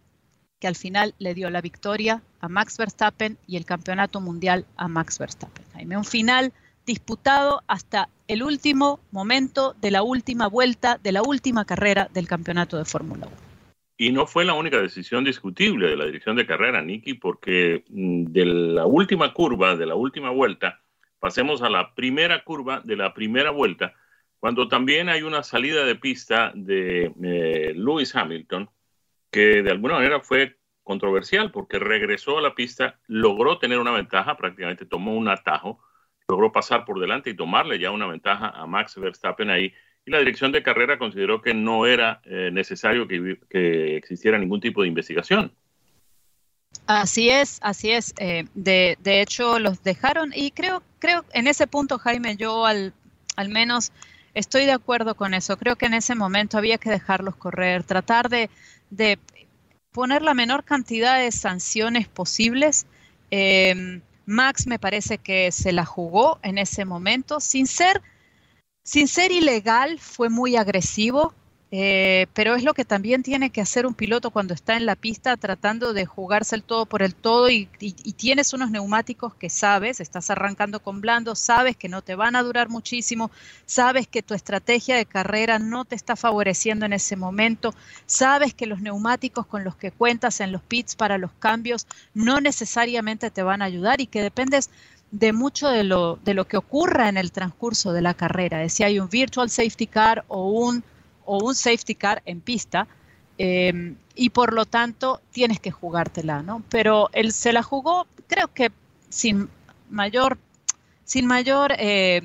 que 0.59 0.67
al 0.67 0.75
final 0.75 1.15
le 1.17 1.33
dio 1.33 1.50
la 1.50 1.62
victoria 1.62 2.21
a 2.41 2.50
Max 2.50 2.75
Verstappen 2.77 3.38
y 3.47 3.55
el 3.55 3.63
campeonato 3.63 4.19
mundial 4.19 4.65
a 4.75 4.89
Max 4.89 5.17
Verstappen. 5.17 5.63
Jaime, 5.71 5.95
un 5.95 6.03
final 6.03 6.51
disputado 6.85 7.63
hasta 7.67 8.09
el 8.27 8.43
último 8.43 8.99
momento 9.11 9.75
de 9.81 9.91
la 9.91 10.03
última 10.03 10.47
vuelta 10.47 10.99
de 11.01 11.11
la 11.11 11.21
última 11.21 11.65
carrera 11.65 12.09
del 12.13 12.27
campeonato 12.27 12.77
de 12.77 12.85
Fórmula 12.85 13.27
1. 13.27 13.35
Y 13.97 14.11
no 14.11 14.25
fue 14.25 14.43
la 14.43 14.53
única 14.53 14.81
decisión 14.81 15.23
discutible 15.23 15.87
de 15.87 15.95
la 15.95 16.05
dirección 16.05 16.35
de 16.35 16.47
carrera, 16.47 16.81
Nicky, 16.81 17.13
porque 17.13 17.83
mm, 17.89 18.25
de 18.25 18.45
la 18.45 18.85
última 18.85 19.33
curva, 19.33 19.75
de 19.75 19.85
la 19.85 19.95
última 19.95 20.31
vuelta, 20.31 20.81
pasemos 21.19 21.61
a 21.61 21.69
la 21.69 21.93
primera 21.93 22.43
curva 22.43 22.81
de 22.83 22.95
la 22.95 23.13
primera 23.13 23.51
vuelta, 23.51 23.93
cuando 24.39 24.67
también 24.67 25.07
hay 25.07 25.21
una 25.21 25.41
salida 25.43 25.85
de 25.85 25.95
pista 25.95 26.51
de 26.53 27.13
eh, 27.23 27.73
Lewis 27.75 28.13
Hamilton, 28.15 28.69
que 29.31 29.63
de 29.63 29.71
alguna 29.71 29.95
manera 29.95 30.19
fue 30.19 30.57
controversial 30.83 31.51
porque 31.51 31.79
regresó 31.79 32.37
a 32.37 32.41
la 32.41 32.55
pista, 32.55 32.99
logró 33.07 33.57
tener 33.57 33.79
una 33.79 33.91
ventaja, 33.91 34.35
prácticamente 34.35 34.85
tomó 34.85 35.15
un 35.15 35.29
atajo, 35.29 35.79
logró 36.27 36.51
pasar 36.51 36.85
por 36.85 36.99
delante 36.99 37.29
y 37.29 37.35
tomarle 37.35 37.79
ya 37.79 37.91
una 37.91 38.07
ventaja 38.07 38.49
a 38.49 38.65
Max 38.65 38.95
Verstappen 38.95 39.49
ahí. 39.49 39.73
Y 40.05 40.11
la 40.11 40.19
dirección 40.19 40.51
de 40.51 40.63
carrera 40.63 40.97
consideró 40.97 41.41
que 41.41 41.53
no 41.53 41.85
era 41.85 42.21
eh, 42.25 42.49
necesario 42.51 43.07
que, 43.07 43.97
existiera 43.97 44.37
ningún 44.37 44.59
tipo 44.59 44.81
de 44.81 44.89
investigación. 44.89 45.53
Así 46.87 47.29
es, 47.29 47.59
así 47.61 47.91
es. 47.91 48.13
Eh, 48.17 48.45
de, 48.53 48.97
hecho, 49.05 49.59
los 49.59 49.81
dejaron 49.83 50.31
y 50.35 50.51
creo, 50.51 50.83
creo 50.99 51.23
en 51.33 51.47
ese 51.47 51.67
punto, 51.67 51.97
Jaime, 51.97 52.35
yo 52.35 52.65
al, 52.65 52.93
al 53.37 53.47
menos 53.47 53.93
estoy 54.33 54.65
de 54.65 54.73
acuerdo 54.73 55.15
con 55.15 55.33
eso. 55.33 55.57
Creo 55.57 55.77
que 55.77 55.85
en 55.85 55.93
ese 55.93 56.15
momento 56.15 56.57
había 56.57 56.77
que 56.77 56.89
dejarlos 56.89 57.37
correr, 57.37 57.83
tratar 57.83 58.27
de, 58.27 58.49
de 58.89 59.17
poner 59.93 60.21
la 60.21 60.33
menor 60.33 60.65
cantidad 60.65 61.19
de 61.19 61.31
sanciones 61.31 62.09
posibles. 62.09 62.85
Eh, 63.31 64.01
Max 64.25 64.67
me 64.67 64.79
parece 64.79 65.17
que 65.17 65.51
se 65.51 65.71
la 65.71 65.85
jugó 65.85 66.39
en 66.43 66.57
ese 66.57 66.85
momento, 66.85 67.39
sin 67.39 67.67
ser, 67.67 68.01
sin 68.83 69.07
ser 69.07 69.31
ilegal, 69.31 69.99
fue 69.99 70.29
muy 70.29 70.55
agresivo, 70.55 71.33
eh, 71.75 72.27
pero 72.35 72.53
es 72.53 72.63
lo 72.63 72.75
que 72.75 72.85
también 72.85 73.23
tiene 73.23 73.49
que 73.49 73.59
hacer 73.59 73.87
un 73.87 73.95
piloto 73.95 74.29
cuando 74.29 74.53
está 74.53 74.77
en 74.77 74.85
la 74.85 74.95
pista 74.95 75.35
tratando 75.37 75.91
de 75.91 76.05
jugarse 76.05 76.55
el 76.55 76.61
todo 76.61 76.85
por 76.85 77.01
el 77.01 77.15
todo 77.15 77.49
y, 77.49 77.65
tienes 78.15 78.53
unos 78.53 78.69
neumáticos 78.69 79.33
que 79.33 79.49
sabes, 79.49 79.99
estás 79.99 80.29
arrancando 80.29 80.81
con 80.81 81.01
blando, 81.01 81.33
sabes 81.33 81.75
que 81.75 81.89
no 81.89 82.03
te 82.03 82.13
van 82.13 82.35
a 82.35 82.43
durar 82.43 82.69
muchísimo, 82.69 83.31
sabes 83.65 84.07
que 84.07 84.21
tu 84.21 84.35
estrategia 84.35 84.95
de 84.95 85.07
carrera 85.07 85.57
no 85.57 85.83
te 85.83 85.95
está 85.95 86.15
favoreciendo 86.15 86.85
en 86.85 86.93
ese 86.93 87.15
momento, 87.15 87.73
sabes 88.05 88.53
que 88.53 88.67
los 88.67 88.79
neumáticos 88.79 89.47
con 89.47 89.63
los 89.63 89.75
que 89.75 89.89
cuentas 89.89 90.41
en 90.41 90.51
los 90.51 90.61
pits 90.61 90.95
para 90.95 91.17
los 91.17 91.31
cambios 91.39 91.87
no 92.13 92.39
necesariamente 92.39 93.31
te 93.31 93.41
van 93.41 93.63
a 93.63 93.65
ayudar 93.65 93.99
y 93.99 94.05
que 94.05 94.21
dependes 94.21 94.69
de 95.09 95.33
mucho 95.33 95.69
de 95.69 95.83
lo, 95.83 96.19
de 96.23 96.35
lo 96.35 96.45
que 96.45 96.57
ocurra 96.57 97.09
en 97.09 97.17
el 97.17 97.31
transcurso 97.31 97.93
de 97.93 98.03
la 98.03 98.13
carrera, 98.13 98.59
de 98.59 98.69
si 98.69 98.83
hay 98.83 98.99
un 98.99 99.09
virtual 99.09 99.49
safety 99.49 99.87
car 99.87 100.23
o 100.27 100.49
un 100.51 100.83
o 101.25 101.43
un 101.43 101.55
safety 101.55 101.95
car 101.95 102.21
en 102.25 102.41
pista 102.41 102.87
em, 103.37 103.95
y 104.15 104.29
por 104.29 104.53
lo 104.53 104.65
tanto 104.65 105.21
tienes 105.31 105.59
que 105.59 105.71
jugártela, 105.71 106.43
¿no? 106.43 106.63
Pero 106.69 107.09
él 107.13 107.31
se 107.31 107.53
la 107.53 107.63
jugó, 107.63 108.07
creo 108.27 108.47
que 108.53 108.71
sin 109.09 109.49
mayor, 109.89 110.37
sin 111.05 111.25
mayor 111.25 111.73
eh, 111.77 112.21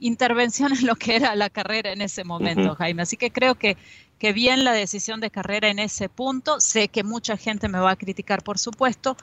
intervención 0.00 0.72
en 0.78 0.86
lo 0.86 0.96
que 0.96 1.16
era 1.16 1.34
la 1.34 1.50
carrera 1.50 1.92
en 1.92 2.02
ese 2.02 2.24
momento, 2.24 2.74
Jaime. 2.74 3.02
Así 3.02 3.16
que 3.16 3.30
creo 3.30 3.54
que, 3.54 3.76
que 4.18 4.32
bien 4.32 4.64
la 4.64 4.72
decisión 4.72 5.20
de 5.20 5.30
carrera 5.30 5.68
en 5.68 5.78
ese 5.78 6.08
punto. 6.08 6.60
Sé 6.60 6.88
que 6.88 7.04
mucha 7.04 7.36
gente 7.36 7.68
me 7.68 7.78
va 7.78 7.92
a 7.92 7.96
criticar, 7.96 8.42
por 8.42 8.58
supuesto. 8.58 9.16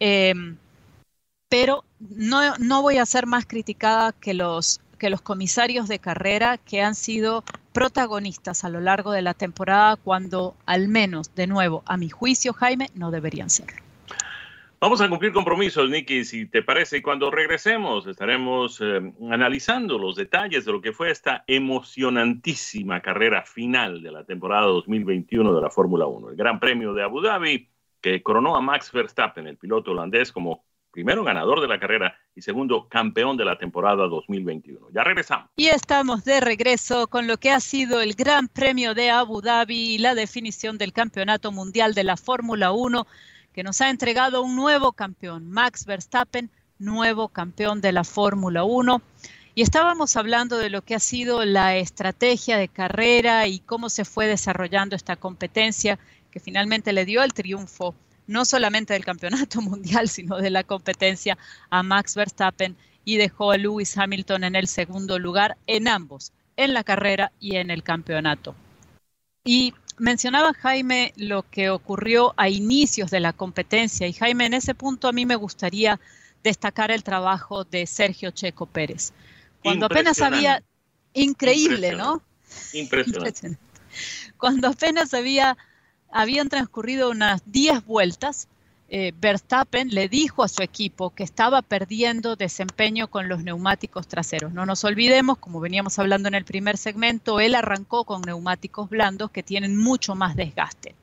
Em, 0.00 0.56
pero 1.48 1.84
no, 1.98 2.56
no 2.58 2.82
voy 2.82 2.98
a 2.98 3.06
ser 3.06 3.26
más 3.26 3.46
criticada 3.46 4.12
que 4.12 4.34
los 4.34 4.80
que 4.98 5.10
los 5.10 5.20
comisarios 5.20 5.88
de 5.88 6.00
carrera 6.00 6.58
que 6.58 6.82
han 6.82 6.94
sido 6.94 7.44
protagonistas 7.78 8.64
a 8.64 8.70
lo 8.70 8.80
largo 8.80 9.12
de 9.12 9.22
la 9.22 9.34
temporada 9.34 9.94
cuando 9.94 10.56
al 10.66 10.88
menos, 10.88 11.32
de 11.36 11.46
nuevo, 11.46 11.84
a 11.86 11.96
mi 11.96 12.08
juicio, 12.08 12.52
Jaime, 12.52 12.88
no 12.96 13.12
deberían 13.12 13.50
serlo. 13.50 13.80
Vamos 14.80 15.00
a 15.00 15.08
cumplir 15.08 15.32
compromisos, 15.32 15.88
Nicky, 15.88 16.24
si 16.24 16.46
te 16.46 16.64
parece, 16.64 16.96
y 16.96 17.02
cuando 17.02 17.30
regresemos 17.30 18.08
estaremos 18.08 18.80
eh, 18.80 19.12
analizando 19.30 19.96
los 19.96 20.16
detalles 20.16 20.64
de 20.64 20.72
lo 20.72 20.80
que 20.80 20.92
fue 20.92 21.12
esta 21.12 21.44
emocionantísima 21.46 23.00
carrera 23.00 23.44
final 23.44 24.02
de 24.02 24.10
la 24.10 24.24
temporada 24.24 24.66
2021 24.66 25.54
de 25.54 25.62
la 25.62 25.70
Fórmula 25.70 26.06
1, 26.08 26.30
el 26.30 26.36
Gran 26.36 26.58
Premio 26.58 26.94
de 26.94 27.04
Abu 27.04 27.20
Dhabi, 27.20 27.68
que 28.00 28.24
coronó 28.24 28.56
a 28.56 28.60
Max 28.60 28.90
Verstappen, 28.90 29.46
el 29.46 29.56
piloto 29.56 29.92
holandés, 29.92 30.32
como 30.32 30.64
primero 30.98 31.22
ganador 31.22 31.60
de 31.60 31.68
la 31.68 31.78
carrera 31.78 32.18
y 32.34 32.42
segundo 32.42 32.88
campeón 32.88 33.36
de 33.36 33.44
la 33.44 33.56
temporada 33.56 34.08
2021. 34.08 34.88
Ya 34.92 35.04
regresamos. 35.04 35.48
Y 35.54 35.68
estamos 35.68 36.24
de 36.24 36.40
regreso 36.40 37.06
con 37.06 37.28
lo 37.28 37.36
que 37.36 37.52
ha 37.52 37.60
sido 37.60 38.00
el 38.00 38.14
Gran 38.14 38.48
Premio 38.48 38.94
de 38.94 39.08
Abu 39.08 39.40
Dhabi 39.40 39.94
y 39.94 39.98
la 39.98 40.16
definición 40.16 40.76
del 40.76 40.92
Campeonato 40.92 41.52
Mundial 41.52 41.94
de 41.94 42.02
la 42.02 42.16
Fórmula 42.16 42.72
1 42.72 43.06
que 43.52 43.62
nos 43.62 43.80
ha 43.80 43.90
entregado 43.90 44.42
un 44.42 44.56
nuevo 44.56 44.90
campeón, 44.90 45.48
Max 45.48 45.86
Verstappen, 45.86 46.50
nuevo 46.80 47.28
campeón 47.28 47.80
de 47.80 47.92
la 47.92 48.02
Fórmula 48.02 48.64
1. 48.64 49.00
Y 49.54 49.62
estábamos 49.62 50.16
hablando 50.16 50.58
de 50.58 50.68
lo 50.68 50.82
que 50.82 50.96
ha 50.96 51.00
sido 51.00 51.44
la 51.44 51.76
estrategia 51.76 52.58
de 52.58 52.66
carrera 52.66 53.46
y 53.46 53.60
cómo 53.60 53.88
se 53.88 54.04
fue 54.04 54.26
desarrollando 54.26 54.96
esta 54.96 55.14
competencia 55.14 55.96
que 56.32 56.40
finalmente 56.40 56.92
le 56.92 57.04
dio 57.04 57.22
el 57.22 57.34
triunfo 57.34 57.94
no 58.28 58.44
solamente 58.44 58.92
del 58.92 59.04
campeonato 59.04 59.60
mundial, 59.60 60.08
sino 60.08 60.36
de 60.36 60.50
la 60.50 60.62
competencia 60.62 61.36
a 61.70 61.82
Max 61.82 62.14
Verstappen 62.14 62.76
y 63.04 63.16
dejó 63.16 63.50
a 63.50 63.56
Lewis 63.56 63.98
Hamilton 63.98 64.44
en 64.44 64.54
el 64.54 64.68
segundo 64.68 65.18
lugar 65.18 65.56
en 65.66 65.88
ambos, 65.88 66.32
en 66.56 66.74
la 66.74 66.84
carrera 66.84 67.32
y 67.40 67.56
en 67.56 67.70
el 67.70 67.82
campeonato. 67.82 68.54
Y 69.44 69.74
mencionaba 69.96 70.52
Jaime 70.52 71.12
lo 71.16 71.42
que 71.50 71.70
ocurrió 71.70 72.34
a 72.36 72.48
inicios 72.48 73.10
de 73.10 73.20
la 73.20 73.32
competencia 73.32 74.06
y 74.06 74.12
Jaime, 74.12 74.46
en 74.46 74.54
ese 74.54 74.74
punto 74.74 75.08
a 75.08 75.12
mí 75.12 75.26
me 75.26 75.36
gustaría 75.36 75.98
destacar 76.44 76.90
el 76.90 77.02
trabajo 77.02 77.64
de 77.64 77.86
Sergio 77.86 78.30
Checo 78.30 78.66
Pérez. 78.66 79.12
Cuando 79.62 79.86
apenas 79.86 80.20
había, 80.20 80.62
increíble, 81.14 81.92
¿no? 81.92 82.22
Impresionante. 82.72 83.58
Cuando 84.36 84.68
apenas 84.68 85.14
había 85.14 85.56
habían 86.10 86.48
transcurrido 86.48 87.10
unas 87.10 87.42
10 87.46 87.84
vueltas, 87.84 88.48
eh, 88.90 89.12
Verstappen 89.20 89.88
le 89.88 90.08
dijo 90.08 90.42
a 90.42 90.48
su 90.48 90.62
equipo 90.62 91.10
que 91.10 91.22
estaba 91.22 91.60
perdiendo 91.60 92.36
desempeño 92.36 93.08
con 93.08 93.28
los 93.28 93.44
neumáticos 93.44 94.08
traseros. 94.08 94.54
No 94.54 94.64
nos 94.64 94.82
olvidemos, 94.84 95.36
como 95.36 95.60
veníamos 95.60 95.98
hablando 95.98 96.28
en 96.28 96.34
el 96.34 96.46
primer 96.46 96.78
segmento, 96.78 97.38
él 97.38 97.54
arrancó 97.54 98.04
con 98.04 98.22
neumáticos 98.22 98.88
blandos 98.88 99.30
que 99.30 99.42
tienen 99.42 99.76
mucho 99.76 100.14
más 100.14 100.36
desgaste. 100.36 100.94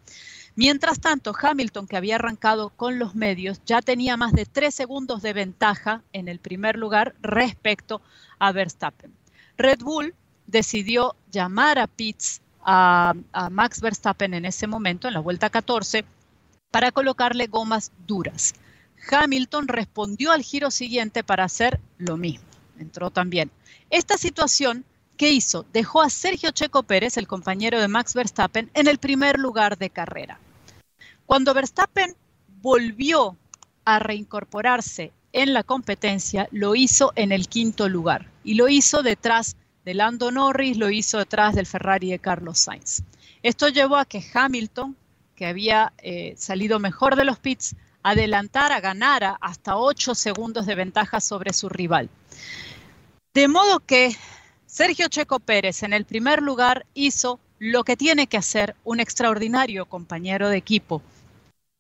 Mientras 0.56 1.00
tanto, 1.00 1.34
Hamilton, 1.40 1.86
que 1.86 1.98
había 1.98 2.16
arrancado 2.16 2.70
con 2.70 2.98
los 2.98 3.14
medios, 3.14 3.62
ya 3.66 3.82
tenía 3.82 4.18
más 4.18 4.32
de 4.32 4.46
3 4.46 4.74
segundos 4.74 5.22
de 5.22 5.34
ventaja 5.34 6.02
en 6.14 6.28
el 6.28 6.40
primer 6.40 6.78
lugar 6.78 7.14
respecto 7.22 8.02
a 8.40 8.52
Verstappen. 8.52 9.14
Red 9.58 9.80
Bull 9.80 10.16
decidió 10.48 11.16
llamar 11.30 11.78
a 11.78 11.88
Pitts 11.88 12.42
a, 12.66 13.14
Max 13.52 13.80
Verstappen 13.80 14.34
en 14.34 14.46
ese 14.46 14.68
momento, 14.68 15.08
en 15.08 15.14
la 15.14 15.20
vuelta 15.20 15.50
14, 15.50 16.04
para 16.72 16.92
colocarle 16.92 17.48
gomas 17.48 17.92
duras. 18.08 18.54
Hamilton 19.10 19.68
respondió 19.68 20.32
al 20.32 20.42
giro 20.42 20.72
siguiente 20.72 21.24
para 21.24 21.44
hacer 21.44 21.80
lo 21.98 22.18
mismo. 22.18 22.46
Entró 22.80 23.12
también. 23.12 23.52
Esta 23.92 24.18
situación, 24.18 24.84
¿qué 25.16 25.32
hizo? 25.32 25.66
Dejó 25.72 26.02
a 26.02 26.10
Sergio 26.10 26.52
Checo 26.52 26.84
Pérez, 26.84 27.18
el 27.18 27.28
compañero 27.28 27.80
de 27.80 27.88
Max 27.88 28.16
Verstappen, 28.16 28.72
en 28.74 28.88
el 28.88 28.98
primer 28.98 29.40
lugar 29.40 29.78
de 29.78 29.92
carrera. 29.92 30.40
Cuando 31.26 31.54
Verstappen 31.54 32.16
volvió 32.62 33.38
a 33.86 34.00
reincorporarse 34.00 35.14
en 35.34 35.54
la 35.54 35.64
competencia, 35.64 36.48
lo 36.52 36.76
hizo 36.76 37.14
en 37.16 37.32
el 37.32 37.48
quinto 37.48 37.88
lugar 37.90 38.32
y 38.44 38.56
lo 38.56 38.70
hizo 38.70 39.04
detrás 39.04 39.56
de 39.86 39.94
Lando 39.94 40.32
Norris, 40.32 40.78
lo 40.78 40.90
hizo 40.90 41.20
detrás 41.20 41.54
del 41.54 41.68
Ferrari 41.68 42.10
de 42.10 42.20
Carlos 42.20 42.60
Sainz. 42.60 43.04
Esto 43.44 43.70
llevó 43.70 43.98
a 43.98 44.06
que 44.06 44.26
Hamilton, 44.34 44.98
que 45.36 45.46
había 45.46 45.94
eh, 46.00 46.34
salido 46.38 46.80
mejor 46.80 47.16
de 47.16 47.24
los 47.24 47.38
pits, 47.38 47.76
adelantara, 48.02 48.80
ganara 48.80 49.38
hasta 49.40 49.78
8 49.78 50.16
segundos 50.16 50.66
de 50.66 50.76
ventaja 50.76 51.22
sobre 51.22 51.54
su 51.54 51.70
rival. 51.70 52.10
De 53.34 53.48
modo 53.48 53.80
que 53.80 54.16
Sergio 54.66 55.08
Checo 55.08 55.40
Pérez 55.40 55.84
en 55.84 55.94
el 55.94 56.06
primer 56.06 56.42
lugar 56.42 56.88
hizo 56.96 57.40
lo 57.60 57.84
que 57.84 57.96
tiene 57.96 58.28
que 58.28 58.38
hacer 58.38 58.76
un 58.84 59.00
extraordinario 59.00 59.86
compañero 59.86 60.50
de 60.50 60.58
equipo, 60.58 61.02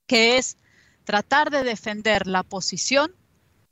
que 0.08 0.38
es 0.38 0.58
tratar 1.06 1.50
de 1.50 1.64
defender 1.64 2.28
la 2.28 2.44
posición 2.44 3.12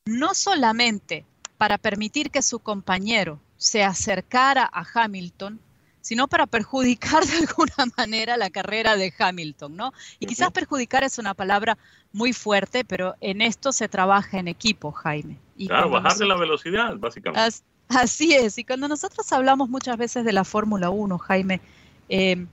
no 0.06 0.34
solamente 0.34 1.25
para 1.58 1.78
permitir 1.78 2.32
que 2.32 2.42
su 2.42 2.60
compañero 2.60 3.40
se 3.63 3.82
acercara 3.82 4.70
a 4.74 4.84
Hamilton, 4.93 5.58
sino 6.01 6.27
para 6.27 6.48
perjudicar 6.48 7.25
de 7.25 7.38
alguna 7.38 7.93
manera 7.98 8.36
la 8.36 8.50
carrera 8.50 8.98
de 8.98 9.13
Hamilton, 9.17 9.77
¿no? 9.77 9.93
Y 10.20 10.25
quizás 10.25 10.51
perjudicar 10.51 11.05
es 11.05 11.17
una 11.17 11.34
palabra 11.34 11.77
muy 12.12 12.34
fuerte, 12.34 12.84
pero 12.84 13.15
en 13.22 13.41
esto 13.41 13.72
se 13.72 13.88
trabaja 13.88 14.38
en 14.38 14.50
equipo, 14.50 14.91
Jaime. 14.91 15.38
Y 15.55 15.67
claro, 15.67 15.89
bajarle 15.89 16.27
la 16.27 16.36
velocidad, 16.36 16.98
básicamente. 16.98 17.55
así 17.88 18.34
es, 18.34 18.58
y 18.58 18.65
cuando 18.65 18.89
nosotros 18.89 19.32
hablamos 19.32 19.70
muchas 19.70 19.98
veces 19.98 20.25
de 20.25 20.34
la 20.34 20.43
Fórmula 20.43 20.89
1, 20.89 21.17
Jaime, 21.20 21.62
eh, 22.10 22.46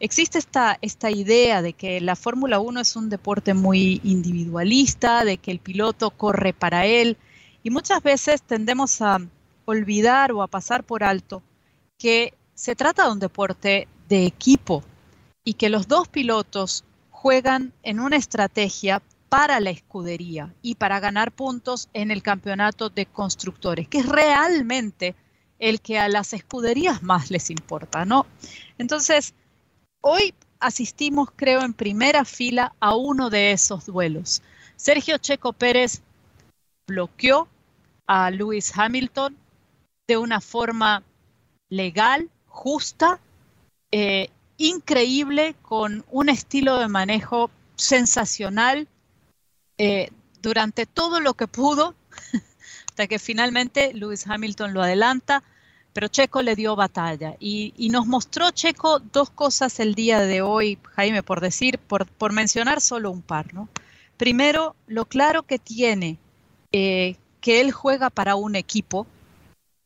existe 0.00 0.38
esta, 0.38 0.76
esta 0.82 1.10
idea 1.10 1.62
de 1.62 1.72
que 1.72 1.98
la 2.02 2.14
Fórmula 2.14 2.60
1 2.60 2.80
es 2.80 2.94
un 2.94 3.08
deporte 3.08 3.54
muy 3.54 4.02
individualista, 4.04 5.24
de 5.24 5.38
que 5.38 5.50
el 5.50 5.60
piloto 5.60 6.10
corre 6.10 6.52
para 6.52 6.84
él, 6.84 7.16
y 7.62 7.70
muchas 7.70 8.02
veces 8.02 8.42
tendemos 8.42 9.00
a 9.00 9.18
olvidar 9.70 10.32
o 10.32 10.42
a 10.42 10.46
pasar 10.46 10.82
por 10.82 11.04
alto 11.04 11.42
que 11.98 12.32
se 12.54 12.74
trata 12.74 13.04
de 13.04 13.12
un 13.12 13.18
deporte 13.18 13.86
de 14.08 14.24
equipo 14.24 14.82
y 15.44 15.54
que 15.54 15.68
los 15.68 15.86
dos 15.86 16.08
pilotos 16.08 16.84
juegan 17.10 17.74
en 17.82 18.00
una 18.00 18.16
estrategia 18.16 19.02
para 19.28 19.60
la 19.60 19.68
escudería 19.68 20.54
y 20.62 20.76
para 20.76 21.00
ganar 21.00 21.32
puntos 21.32 21.90
en 21.92 22.10
el 22.10 22.22
campeonato 22.22 22.88
de 22.88 23.04
constructores, 23.04 23.86
que 23.88 23.98
es 23.98 24.06
realmente 24.06 25.14
el 25.58 25.82
que 25.82 25.98
a 25.98 26.08
las 26.08 26.32
escuderías 26.32 27.02
más 27.02 27.30
les 27.30 27.50
importa, 27.50 28.06
¿no? 28.06 28.24
Entonces, 28.78 29.34
hoy 30.00 30.32
asistimos, 30.60 31.28
creo, 31.36 31.60
en 31.60 31.74
primera 31.74 32.24
fila 32.24 32.74
a 32.80 32.96
uno 32.96 33.28
de 33.28 33.52
esos 33.52 33.84
duelos. 33.84 34.40
Sergio 34.76 35.18
Checo 35.18 35.52
Pérez 35.52 36.00
bloqueó 36.86 37.48
a 38.06 38.30
Lewis 38.30 38.72
Hamilton 38.74 39.36
de 40.08 40.16
una 40.16 40.40
forma 40.40 41.02
legal, 41.68 42.30
justa, 42.46 43.20
eh, 43.92 44.30
increíble, 44.56 45.54
con 45.60 46.04
un 46.10 46.30
estilo 46.30 46.78
de 46.78 46.88
manejo 46.88 47.50
sensacional. 47.76 48.88
Eh, 49.76 50.10
durante 50.40 50.86
todo 50.86 51.20
lo 51.20 51.34
que 51.34 51.46
pudo, 51.46 51.94
hasta 52.88 53.06
que 53.06 53.18
finalmente 53.18 53.92
Lewis 53.92 54.26
Hamilton 54.26 54.72
lo 54.72 54.82
adelanta, 54.82 55.42
pero 55.92 56.08
Checo 56.08 56.42
le 56.42 56.56
dio 56.56 56.74
batalla 56.74 57.36
y, 57.38 57.88
nos 57.90 58.06
mostró 58.06 58.50
Checo 58.50 59.00
dos 59.00 59.30
cosas 59.30 59.78
el 59.80 59.94
día 59.94 60.20
de 60.20 60.42
hoy, 60.42 60.78
Jaime, 60.94 61.22
por 61.22 61.40
decir, 61.40 61.78
por, 61.78 62.06
por 62.06 62.32
mencionar 62.32 62.80
solo 62.80 63.10
un 63.10 63.22
par, 63.22 63.52
¿no? 63.52 63.68
Primero, 64.16 64.74
lo 64.86 65.04
claro 65.06 65.42
que 65.42 65.58
tiene 65.58 66.18
eh, 66.72 67.16
que 67.40 67.60
él 67.60 67.72
juega 67.72 68.10
para 68.10 68.36
un 68.36 68.54
equipo 68.56 69.06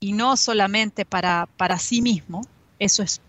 y 0.03 0.13
no 0.15 0.37
solamente 0.37 1.05
para, 1.05 1.49
para 1.57 1.79
sí 1.79 2.03
mismo, 2.03 2.45
eso 2.81 3.05
es 3.05 3.21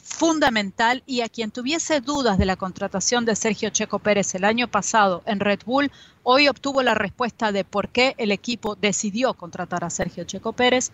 fundamental 0.00 1.02
y 1.04 1.22
a 1.22 1.28
quien 1.28 1.50
tuviese 1.50 2.00
dudas 2.00 2.38
de 2.38 2.46
la 2.46 2.54
contratación 2.54 3.24
de 3.24 3.34
Sergio 3.34 3.70
Checo 3.70 3.98
Pérez 3.98 4.36
el 4.36 4.44
año 4.44 4.68
pasado 4.68 5.24
en 5.26 5.40
Red 5.40 5.62
Bull, 5.66 5.90
hoy 6.22 6.46
obtuvo 6.46 6.84
la 6.84 6.94
respuesta 6.94 7.50
de 7.50 7.64
por 7.64 7.88
qué 7.88 8.14
el 8.16 8.30
equipo 8.30 8.76
decidió 8.76 9.34
contratar 9.34 9.82
a 9.82 9.90
Sergio 9.90 10.22
Checo 10.22 10.52
Pérez. 10.52 10.92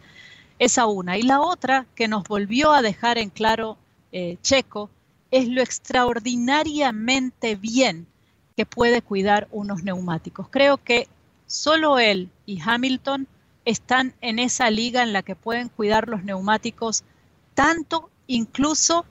Esa 0.58 0.86
una. 0.86 1.18
Y 1.18 1.22
la 1.22 1.42
otra 1.42 1.84
que 1.94 2.08
nos 2.08 2.24
volvió 2.24 2.72
a 2.72 2.80
dejar 2.80 3.18
en 3.18 3.28
claro 3.28 3.76
eh, 4.12 4.38
Checo 4.40 4.88
es 5.30 5.48
lo 5.48 5.60
extraordinariamente 5.60 7.56
bien 7.56 8.06
que 8.56 8.64
puede 8.64 9.02
cuidar 9.02 9.48
unos 9.50 9.82
neumáticos. 9.82 10.48
Creo 10.48 10.78
que 10.78 11.08
solo 11.46 11.98
él 11.98 12.30
y 12.46 12.58
Hamilton 12.64 13.28
están 13.66 14.14
en 14.22 14.38
esa 14.38 14.70
liga 14.70 15.02
en 15.02 15.12
la 15.12 15.22
que 15.22 15.34
pueden 15.34 15.68
cuidar 15.68 16.08
los 16.08 16.24
neumáticos 16.24 17.04
tanto 17.54 18.08
incluso 18.28 19.04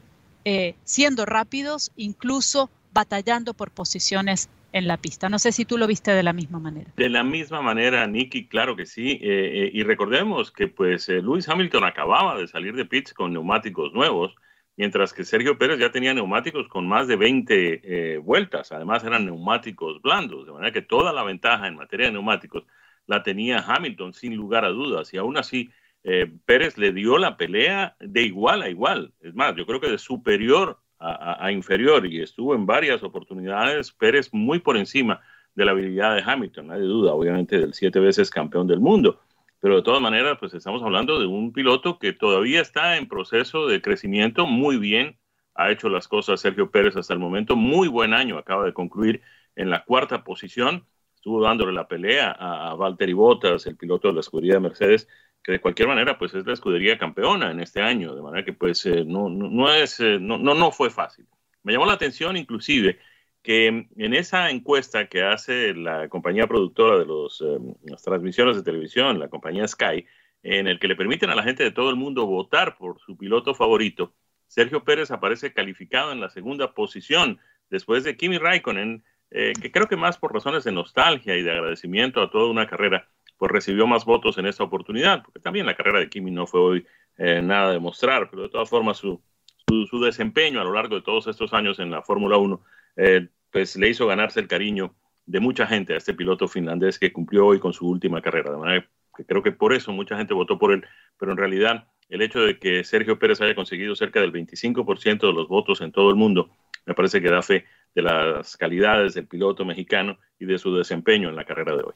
eh, 0.45 0.75
siendo 0.83 1.25
rápidos, 1.25 1.91
incluso 1.97 2.69
batallando 2.93 3.53
por 3.53 3.71
posiciones 3.71 4.49
en 4.71 4.87
la 4.87 4.97
pista. 4.97 5.29
No 5.29 5.39
sé 5.39 5.51
si 5.51 5.65
tú 5.65 5.77
lo 5.77 5.87
viste 5.87 6.11
de 6.11 6.23
la 6.23 6.33
misma 6.33 6.59
manera. 6.59 6.91
De 6.95 7.09
la 7.09 7.23
misma 7.23 7.61
manera, 7.61 8.07
Nicky, 8.07 8.47
claro 8.47 8.75
que 8.75 8.85
sí. 8.85 9.11
Eh, 9.11 9.19
eh, 9.21 9.71
y 9.73 9.83
recordemos 9.83 10.51
que 10.51 10.67
pues 10.67 11.09
Lewis 11.09 11.47
Hamilton 11.47 11.83
acababa 11.83 12.37
de 12.37 12.47
salir 12.47 12.75
de 12.75 12.85
pits 12.85 13.13
con 13.13 13.33
neumáticos 13.33 13.93
nuevos, 13.93 14.35
mientras 14.77 15.13
que 15.13 15.23
Sergio 15.23 15.57
Pérez 15.57 15.79
ya 15.79 15.91
tenía 15.91 16.13
neumáticos 16.13 16.67
con 16.67 16.87
más 16.87 17.07
de 17.07 17.15
20 17.15 18.19
vueltas. 18.19 18.71
Además 18.71 19.03
eran 19.03 19.25
neumáticos 19.25 20.01
blandos, 20.01 20.45
de 20.45 20.53
manera 20.53 20.71
que 20.71 20.81
toda 20.81 21.11
la 21.11 21.23
ventaja 21.23 21.67
en 21.67 21.75
materia 21.75 22.07
de 22.07 22.13
neumáticos 22.13 22.63
la 23.07 23.23
tenía 23.23 23.63
Hamilton 23.65 24.13
sin 24.13 24.35
lugar 24.35 24.65
a 24.65 24.69
dudas. 24.69 25.13
Y 25.13 25.17
aún 25.17 25.37
así 25.37 25.69
eh, 26.03 26.31
Pérez 26.45 26.77
le 26.77 26.91
dio 26.91 27.17
la 27.17 27.37
pelea 27.37 27.95
de 27.99 28.23
igual 28.23 28.61
a 28.61 28.69
igual. 28.69 29.13
Es 29.21 29.33
más, 29.33 29.55
yo 29.55 29.65
creo 29.65 29.81
que 29.81 29.89
de 29.89 29.97
superior 29.97 30.79
a, 30.99 31.51
inferior 31.51 32.05
y 32.05 32.21
estuvo 32.21 32.55
en 32.55 32.65
varias 32.65 33.03
oportunidades 33.03 33.91
Pérez 33.91 34.29
muy 34.31 34.59
por 34.59 34.77
encima 34.77 35.21
de 35.53 35.65
la 35.65 35.71
habilidad 35.71 36.15
de 36.15 36.23
Hamilton, 36.25 36.71
hay 36.71 36.81
duda, 36.81 37.13
obviamente 37.13 37.57
del 37.57 37.73
siete 37.73 37.99
veces 37.99 38.29
campeón 38.29 38.67
del 38.67 38.79
mundo. 38.79 39.19
Pero 39.59 39.77
de 39.77 39.81
todas 39.81 40.01
maneras, 40.01 40.37
pues 40.39 40.53
estamos 40.53 40.83
hablando 40.83 41.19
de 41.19 41.25
un 41.25 41.53
piloto 41.53 41.97
que 41.97 42.13
todavía 42.13 42.61
está 42.61 42.97
en 42.97 43.07
proceso 43.07 43.67
de 43.67 43.81
crecimiento 43.81 44.45
muy 44.45 44.77
bien. 44.77 45.17
Ha 45.55 45.71
hecho 45.71 45.89
las 45.89 46.07
cosas 46.07 46.41
Sergio 46.41 46.69
Pérez 46.69 46.95
hasta 46.97 47.13
el 47.13 47.19
momento. 47.19 47.55
Muy 47.55 47.87
buen 47.87 48.13
año. 48.13 48.37
Acaba 48.37 48.65
de 48.65 48.73
concluir 48.73 49.21
en 49.55 49.69
la 49.69 49.83
cuarta 49.83 50.23
posición. 50.23 50.85
Estuvo 51.25 51.41
dándole 51.41 51.73
la 51.73 51.87
pelea 51.87 52.35
a, 52.37 52.69
a 52.69 52.75
Valtteri 52.75 53.13
Bottas, 53.13 53.65
el 53.65 53.77
piloto 53.77 54.09
de 54.09 54.13
la 54.13 54.19
escudería 54.19 54.53
de 54.53 54.59
Mercedes, 54.59 55.07
que 55.41 55.53
de 55.53 55.59
cualquier 55.59 55.87
manera 55.87 56.19
pues 56.19 56.35
es 56.35 56.45
la 56.45 56.53
escudería 56.53 56.99
campeona 56.99 57.49
en 57.49 57.61
este 57.61 57.81
año, 57.81 58.13
de 58.13 58.21
manera 58.21 58.45
que 58.45 58.53
pues 58.53 58.85
eh, 58.85 59.03
no, 59.03 59.27
no, 59.27 59.73
es, 59.73 59.99
eh, 59.99 60.19
no, 60.21 60.37
no, 60.37 60.53
no 60.53 60.71
fue 60.71 60.91
fácil. 60.91 61.25
Me 61.63 61.73
llamó 61.73 61.87
la 61.87 61.93
atención 61.93 62.37
inclusive 62.37 62.99
que 63.41 63.65
en 63.65 64.13
esa 64.13 64.51
encuesta 64.51 65.07
que 65.07 65.23
hace 65.23 65.73
la 65.73 66.09
compañía 66.09 66.45
productora 66.45 66.99
de 66.99 67.05
los, 67.07 67.41
eh, 67.41 67.57
las 67.85 68.03
transmisiones 68.03 68.55
de 68.57 68.61
televisión, 68.61 69.17
la 69.17 69.27
compañía 69.27 69.67
Sky, 69.67 70.05
en 70.43 70.67
el 70.67 70.77
que 70.77 70.87
le 70.87 70.95
permiten 70.95 71.31
a 71.31 71.35
la 71.35 71.41
gente 71.41 71.63
de 71.63 71.71
todo 71.71 71.89
el 71.89 71.95
mundo 71.95 72.27
votar 72.27 72.77
por 72.77 72.99
su 72.99 73.17
piloto 73.17 73.55
favorito, 73.55 74.13
Sergio 74.45 74.83
Pérez 74.83 75.09
aparece 75.09 75.53
calificado 75.53 76.11
en 76.11 76.21
la 76.21 76.29
segunda 76.29 76.75
posición 76.75 77.39
después 77.71 78.03
de 78.03 78.15
Kimi 78.15 78.37
Raikkonen, 78.37 79.03
que 79.35 79.71
creo 79.71 79.87
que 79.87 79.97
más 79.97 80.17
por 80.17 80.33
razones 80.33 80.63
de 80.63 80.71
nostalgia 80.71 81.35
y 81.35 81.43
de 81.43 81.51
agradecimiento 81.51 82.21
a 82.21 82.29
toda 82.29 82.49
una 82.49 82.67
carrera, 82.67 83.09
pues 83.37 83.51
recibió 83.51 83.85
más 83.87 84.05
votos 84.05 84.37
en 84.37 84.45
esta 84.45 84.63
oportunidad, 84.63 85.23
porque 85.23 85.39
también 85.39 85.65
la 85.65 85.75
carrera 85.75 85.99
de 85.99 86.09
Kimi 86.09 86.31
no 86.31 86.47
fue 86.47 86.61
hoy 86.61 86.87
eh, 87.17 87.41
nada 87.41 87.71
de 87.71 87.79
mostrar, 87.79 88.29
pero 88.29 88.43
de 88.43 88.49
todas 88.49 88.69
formas 88.69 88.97
su, 88.97 89.21
su, 89.67 89.99
desempeño 89.99 90.61
a 90.61 90.63
lo 90.63 90.73
largo 90.73 90.95
de 90.95 91.01
todos 91.01 91.27
estos 91.27 91.53
años 91.53 91.79
en 91.79 91.91
la 91.91 92.01
Fórmula 92.01 92.37
1, 92.37 92.63
eh, 92.97 93.27
pues 93.51 93.75
le 93.75 93.89
hizo 93.89 94.07
ganarse 94.07 94.39
el 94.39 94.47
cariño 94.47 94.95
de 95.25 95.39
mucha 95.39 95.65
gente 95.65 95.93
a 95.93 95.97
este 95.97 96.13
piloto 96.13 96.47
finlandés 96.47 96.99
que 96.99 97.11
cumplió 97.11 97.47
hoy 97.47 97.59
con 97.59 97.73
su 97.73 97.87
última 97.87 98.21
carrera. 98.21 98.51
De 98.51 98.57
manera 98.57 98.89
que 99.15 99.25
creo 99.25 99.41
que 99.41 99.51
por 99.51 99.73
eso 99.73 99.91
mucha 99.91 100.17
gente 100.17 100.33
votó 100.33 100.57
por 100.57 100.71
él, 100.71 100.85
pero 101.17 101.31
en 101.31 101.37
realidad 101.37 101.87
el 102.09 102.21
hecho 102.21 102.41
de 102.41 102.59
que 102.59 102.83
Sergio 102.83 103.17
Pérez 103.17 103.41
haya 103.41 103.55
conseguido 103.55 103.95
cerca 103.95 104.19
del 104.19 104.31
25% 104.31 105.27
de 105.27 105.33
los 105.33 105.47
votos 105.47 105.81
en 105.81 105.91
todo 105.91 106.09
el 106.09 106.15
mundo, 106.15 106.49
me 106.85 106.93
parece 106.93 107.21
que 107.21 107.29
da 107.29 107.41
fe 107.41 107.65
de 107.95 108.01
las 108.01 108.57
calidades 108.57 109.13
del 109.13 109.25
piloto 109.25 109.65
mexicano 109.65 110.17
y 110.37 110.45
de 110.45 110.59
su 110.59 110.75
desempeño 110.75 111.29
en 111.29 111.35
la 111.35 111.45
carrera 111.45 111.75
de 111.75 111.83
hoy. 111.83 111.93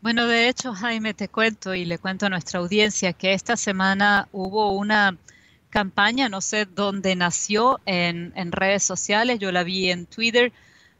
Bueno, 0.00 0.26
de 0.26 0.48
hecho, 0.48 0.72
Jaime, 0.74 1.14
te 1.14 1.28
cuento 1.28 1.74
y 1.74 1.84
le 1.84 1.98
cuento 1.98 2.26
a 2.26 2.28
nuestra 2.28 2.58
audiencia 2.58 3.12
que 3.12 3.34
esta 3.34 3.56
semana 3.56 4.26
hubo 4.32 4.72
una 4.72 5.16
campaña, 5.70 6.28
no 6.28 6.40
sé 6.40 6.66
dónde 6.66 7.14
nació, 7.14 7.78
en, 7.86 8.32
redes 8.50 8.82
sociales, 8.82 9.38
yo 9.38 9.52
la 9.52 9.62
vi 9.62 9.90
en 9.90 10.06
Twitter, 10.06 10.52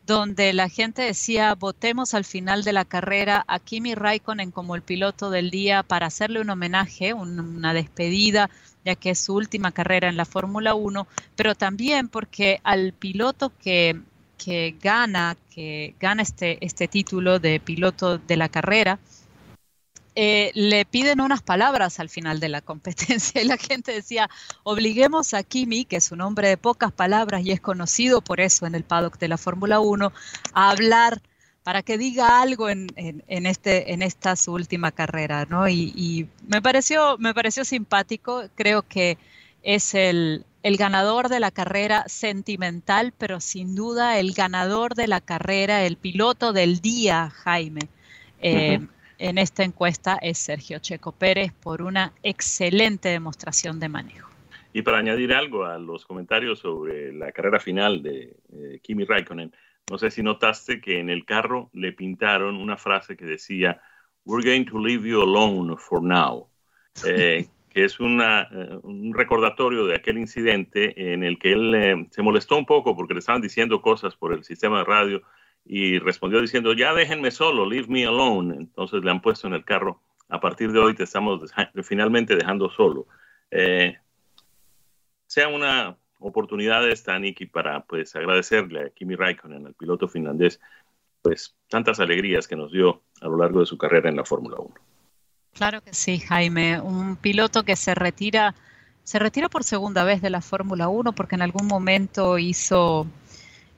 donde 0.07 0.53
la 0.53 0.69
gente 0.69 1.03
decía, 1.03 1.55
votemos 1.55 2.15
al 2.15 2.25
final 2.25 2.63
de 2.63 2.73
la 2.73 2.85
carrera 2.85 3.45
a 3.49 3.59
Kimi 3.59 3.95
Raikkonen 3.95 4.51
como 4.51 4.77
el 4.77 4.83
piloto 4.83 5.31
del 5.31 5.51
día 5.51 5.83
para 5.83 6.07
hacerle 6.07 6.41
un 6.41 6.51
homenaje, 6.51 7.13
una 7.13 7.75
despedida, 7.75 8.51
ya 8.85 8.95
que 8.95 9.11
es 9.11 9.19
su 9.19 9.35
última 9.35 9.73
carrera 9.73 10.09
en 10.09 10.17
la 10.17 10.25
Fórmula 10.25 10.75
1, 10.75 11.07
pero 11.37 11.55
también 11.55 12.09
porque 12.09 12.61
al 12.65 12.93
piloto 12.93 13.53
que 13.63 14.01
que 14.43 14.77
gana, 14.83 15.37
que 15.55 15.95
gana 16.01 16.23
este, 16.23 16.65
este 16.65 16.89
título 16.89 17.39
de 17.39 17.61
piloto 17.61 18.19
de 18.19 18.37
la 18.37 18.49
carrera, 18.49 18.99
eh, 20.15 20.51
le 20.55 20.85
piden 20.85 21.21
unas 21.21 21.43
palabras 21.43 22.01
al 22.01 22.09
final 22.09 22.41
de 22.41 22.49
la 22.49 22.61
competencia. 22.61 23.41
Y 23.43 23.47
la 23.47 23.57
gente 23.57 23.93
decía, 23.93 24.29
obliguemos 24.63 25.33
a 25.35 25.43
Kimi, 25.43 25.85
que 25.85 25.97
es 25.97 26.13
un 26.13 26.21
hombre 26.21 26.49
de 26.49 26.57
pocas 26.57 26.93
palabras 26.93 27.43
y 27.45 27.53
es 27.53 27.61
conocido 27.61 28.21
por 28.21 28.41
eso 28.41 28.67
en 28.67 28.75
el 28.75 28.85
paddock 28.85 29.19
de 29.19 29.29
la 29.29 29.39
Fórmula 29.39 29.81
1, 29.81 30.13
a 30.53 30.71
hablar 30.71 31.23
para 31.63 31.83
que 31.83 31.99
diga 31.99 32.43
algo 32.43 32.69
en, 32.69 32.89
en, 32.97 33.47
este, 33.47 33.93
en 33.93 34.03
esta 34.03 34.37
su 34.37 34.53
última 34.53 34.91
carrera, 34.91 35.47
¿no? 35.49 35.69
Y, 35.69 35.93
y, 35.95 36.29
me, 36.49 36.61
pareció, 36.61 37.17
me 37.19 37.35
pareció 37.35 37.65
simpático, 37.65 38.45
creo 38.55 38.83
que 38.83 39.17
es 39.63 39.95
el, 39.95 40.45
el 40.63 40.77
ganador 40.77 41.29
de 41.29 41.41
la 41.41 41.51
carrera 41.51 42.05
sentimental, 42.07 43.13
pero 43.17 43.41
sin 43.41 43.75
duda 43.75 44.19
el 44.19 44.33
ganador 44.33 44.95
de 44.95 45.09
la 45.09 45.21
carrera, 45.21 45.85
el 45.85 45.97
piloto 45.97 46.53
del 46.53 46.81
día, 46.81 47.31
Jaime, 47.31 47.89
eh, 48.41 48.81
en 49.19 49.39
esta 49.39 49.63
encuesta 49.63 50.19
es 50.21 50.39
Sergio 50.39 50.81
Checo 50.81 51.13
Pérez 51.13 51.53
por 51.53 51.83
una 51.83 52.13
excelente 52.25 53.09
demostración 53.09 53.79
de 53.79 53.89
manejo. 53.89 54.29
Y 54.73 54.83
para 54.83 54.99
añadir 54.99 55.33
algo 55.33 55.65
a 55.65 55.79
los 55.79 56.07
comentarios 56.07 56.59
sobre 56.59 57.13
la 57.13 57.31
carrera 57.31 57.61
final 57.61 58.03
de 58.03 58.35
eh, 58.53 58.81
Kimi 58.83 59.05
Raikkonen, 59.05 59.53
no 59.91 59.99
sé 59.99 60.11
si 60.11 60.23
notaste 60.23 60.81
que 60.81 61.01
en 61.01 61.11
el 61.11 61.25
carro 61.25 61.71
le 61.73 61.93
pintaron 61.93 62.57
una 62.57 62.77
frase 62.77 63.17
que 63.17 63.25
decía, 63.25 63.83
We're 64.25 64.45
going 64.45 64.67
to 64.67 64.79
leave 64.79 65.05
you 65.07 65.21
alone 65.21 65.77
for 65.77 66.03
now. 66.03 66.49
Eh, 67.05 67.49
que 67.71 67.85
es 67.85 68.01
una, 68.01 68.43
eh, 68.53 68.79
un 68.83 69.15
recordatorio 69.15 69.87
de 69.87 69.97
aquel 69.97 70.19
incidente 70.19 71.13
en 71.13 71.25
el 71.25 71.39
que 71.39 71.53
él 71.53 71.75
eh, 71.75 72.07
se 72.11 72.23
molestó 72.23 72.59
un 72.59 72.67
poco 72.67 72.95
porque 72.95 73.15
le 73.15 73.21
estaban 73.21 73.41
diciendo 73.41 73.81
cosas 73.81 74.15
por 74.15 74.35
el 74.35 74.45
sistema 74.45 74.79
de 74.79 74.85
radio 74.85 75.23
y 75.65 75.99
respondió 75.99 76.41
diciendo, 76.41 76.75
ya 76.75 76.93
déjenme 76.93 77.31
solo, 77.31 77.69
leave 77.69 77.89
me 77.89 78.05
alone. 78.05 78.57
Entonces 78.57 79.03
le 79.03 79.11
han 79.11 79.23
puesto 79.23 79.47
en 79.47 79.55
el 79.55 79.65
carro, 79.65 80.03
a 80.29 80.39
partir 80.39 80.71
de 80.71 80.81
hoy 80.81 80.95
te 80.95 81.05
estamos 81.05 81.51
finalmente 81.83 82.37
dejando 82.37 82.71
solo. 82.71 83.07
Sea 85.27 85.49
una 85.49 85.97
oportunidad 86.23 86.89
esta, 86.89 87.19
Nicky, 87.19 87.47
para 87.47 87.85
pues 87.85 88.15
agradecerle 88.17 88.87
a 88.87 88.91
Kimi 88.91 89.17
Raikkonen, 89.17 89.67
el 89.67 89.75
piloto 89.75 90.09
finlandés, 90.09 90.61
pues 91.23 91.55
tantas 91.69 92.01
alegrías 92.01 92.49
que 92.49 92.57
nos 92.57 92.73
dio 92.73 93.03
a 93.21 93.29
lo 93.29 93.37
largo 93.37 93.61
de 93.61 93.67
su 93.67 93.79
carrera 93.79 94.09
en 94.09 94.17
la 94.17 94.25
Fórmula 94.25 94.57
1. 94.59 94.75
Claro 95.55 95.83
que 95.83 95.93
sí, 95.93 96.19
Jaime. 96.19 96.81
Un 96.81 97.17
piloto 97.17 97.63
que 97.63 97.77
se 97.77 97.95
retira, 97.95 98.55
se 99.05 99.19
retira 99.19 99.49
por 99.49 99.65
segunda 99.65 100.05
vez 100.05 100.23
de 100.23 100.31
la 100.31 100.41
Fórmula 100.41 100.89
1 100.89 101.13
porque 101.13 101.35
en 101.35 101.43
algún 101.43 101.67
momento 101.67 102.39
hizo, 102.39 103.07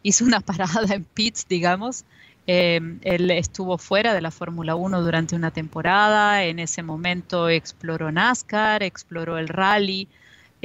hizo 0.03 0.25
una 0.25 0.41
parada 0.41 0.95
en 0.95 1.05
pits, 1.05 1.47
digamos. 1.49 2.05
Eh, 2.47 2.99
él 3.03 3.31
estuvo 3.31 3.79
fuera 3.79 4.13
de 4.13 4.21
la 4.21 4.31
Fórmula 4.31 4.75
1 4.75 5.03
durante 5.03 5.35
una 5.35 5.51
temporada, 5.51 6.45
en 6.45 6.59
ese 6.59 6.83
momento 6.83 7.49
exploró 7.49 8.13
NASCAR, 8.13 8.83
exploró 8.83 9.39
el 9.39 9.49
rally. 9.49 10.09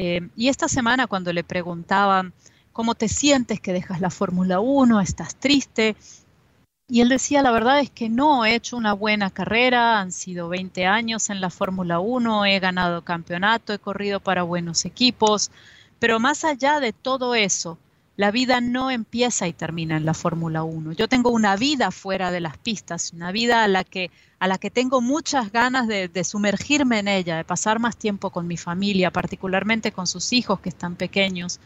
Eh, 0.02 0.30
y 0.38 0.48
esta 0.48 0.70
semana 0.70 1.08
cuando 1.08 1.34
le 1.34 1.44
preguntaban, 1.44 2.32
¿cómo 2.72 2.96
te 2.96 3.10
sientes 3.10 3.60
que 3.60 3.74
dejas 3.74 4.00
la 4.00 4.10
Fórmula 4.10 4.62
1? 4.62 5.02
¿Estás 5.02 5.36
triste? 5.36 5.98
Y 6.88 7.02
él 7.02 7.10
decía, 7.10 7.42
la 7.42 7.52
verdad 7.52 7.82
es 7.82 7.90
que 7.90 8.08
no 8.08 8.46
he 8.46 8.56
hecho 8.56 8.78
una 8.78 8.94
buena 8.94 9.30
carrera, 9.30 10.00
han 10.00 10.14
sido 10.14 10.48
20 10.48 10.86
años 10.86 11.30
en 11.30 11.42
la 11.42 11.50
Fórmula 11.50 12.00
1, 12.00 12.46
he 12.46 12.62
ganado 12.62 13.04
campeonato, 13.04 13.74
he 13.74 13.80
corrido 13.80 14.22
para 14.22 14.44
buenos 14.44 14.86
equipos, 14.86 15.52
pero 16.00 16.18
más 16.18 16.46
allá 16.46 16.80
de 16.80 16.94
todo 16.94 17.36
eso, 17.36 17.78
la 18.20 18.32
vida 18.32 18.60
no 18.60 18.92
empieza 18.92 19.48
y 19.48 19.54
termina 19.54 19.96
en 19.96 20.04
la 20.04 20.14
Fórmula 20.14 20.64
1. 20.64 20.92
Yo 20.92 21.08
tengo 21.08 21.30
una 21.30 21.56
vida 21.56 21.90
fuera 21.90 22.32
de 22.32 22.42
las 22.42 22.58
pistas, 22.58 23.14
una 23.14 23.32
vida 23.32 23.64
a 23.64 23.70
la 23.70 23.86
que, 23.86 24.12
a 24.40 24.48
la 24.50 24.58
que 24.58 24.70
tengo 24.70 25.00
muchas 25.00 25.54
ganas 25.54 25.88
de, 25.88 26.24
sumergirme 26.26 27.00
en 27.00 27.08
ella, 27.08 27.38
de 27.38 27.46
pasar 27.46 27.80
más 27.80 27.96
tiempo 27.96 28.30
con 28.30 28.46
mi 28.46 28.58
familia, 28.58 29.10
particularmente 29.10 29.94
con 29.94 30.06
sus 30.06 30.34
hijos 30.34 30.60
que 30.60 30.68
están 30.68 30.98
pequeños. 30.98 31.62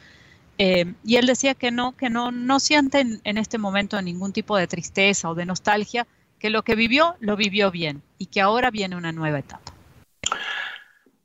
Eh, 0.60 0.94
y 1.04 1.16
él 1.16 1.26
decía 1.26 1.56
que 1.56 1.72
no, 1.72 1.98
que 1.98 2.12
no, 2.12 2.32
no 2.32 2.60
siente 2.60 3.04
en, 3.24 3.38
este 3.39 3.58
momento 3.58 4.00
ningún 4.00 4.32
tipo 4.32 4.56
de 4.56 4.68
tristeza 4.68 5.32
o 5.32 5.34
de 5.34 5.48
nostalgia, 5.48 6.06
que 6.38 6.52
lo 6.52 6.62
que 6.62 6.76
vivió, 6.76 7.16
lo 7.20 7.36
vivió 7.36 7.72
bien 7.72 8.04
y 8.20 8.28
que 8.28 8.42
ahora 8.42 8.70
viene 8.70 8.96
una 8.96 9.12
nueva 9.12 9.39
etapa. 9.39 9.73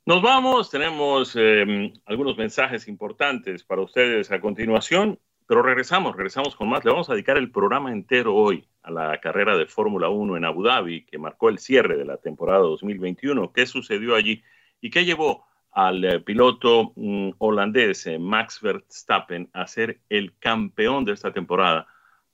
Nos 0.09 0.23
vamos, 0.23 0.71
tenemos 0.71 1.37
em, 1.37 1.93
algunos 2.07 2.39
mensajes 2.39 2.89
importantes 2.89 3.63
para 3.63 3.83
ustedes 3.83 4.33
a 4.33 4.41
continuación, 4.41 5.19
pero 5.47 5.61
regresamos, 5.61 6.17
regresamos 6.17 6.57
con 6.57 6.71
más. 6.71 6.83
Le 6.83 6.93
vamos 6.93 7.11
a 7.11 7.13
dedicar 7.13 7.37
el 7.37 7.51
programa 7.51 7.93
entero 7.93 8.35
hoy 8.35 8.67
a 8.83 8.91
la 8.91 9.21
carrera 9.21 9.55
de 9.55 9.67
Fórmula 9.67 10.09
1 10.09 10.39
en 10.39 10.47
Abu 10.47 10.63
Dhabi, 10.63 11.05
que 11.05 11.19
marcó 11.19 11.51
el 11.51 11.59
cierre 11.59 11.99
de 11.99 12.07
la 12.07 12.17
temporada 12.17 12.61
2021. 12.61 13.53
¿Qué 13.53 13.67
sucedió 13.67 14.15
allí 14.15 14.43
y 14.81 14.89
qué 14.89 15.05
llevó 15.05 15.45
al 15.73 16.03
eh, 16.03 16.21
piloto 16.21 16.95
mm, 16.97 17.33
holandés 17.37 18.07
eh, 18.07 18.19
Max 18.19 18.63
Verstappen 18.63 19.51
a 19.53 19.67
ser 19.67 20.01
el 20.09 20.39
campeón 20.39 21.05
de 21.05 21.13
esta 21.13 21.35
temporada 21.35 21.87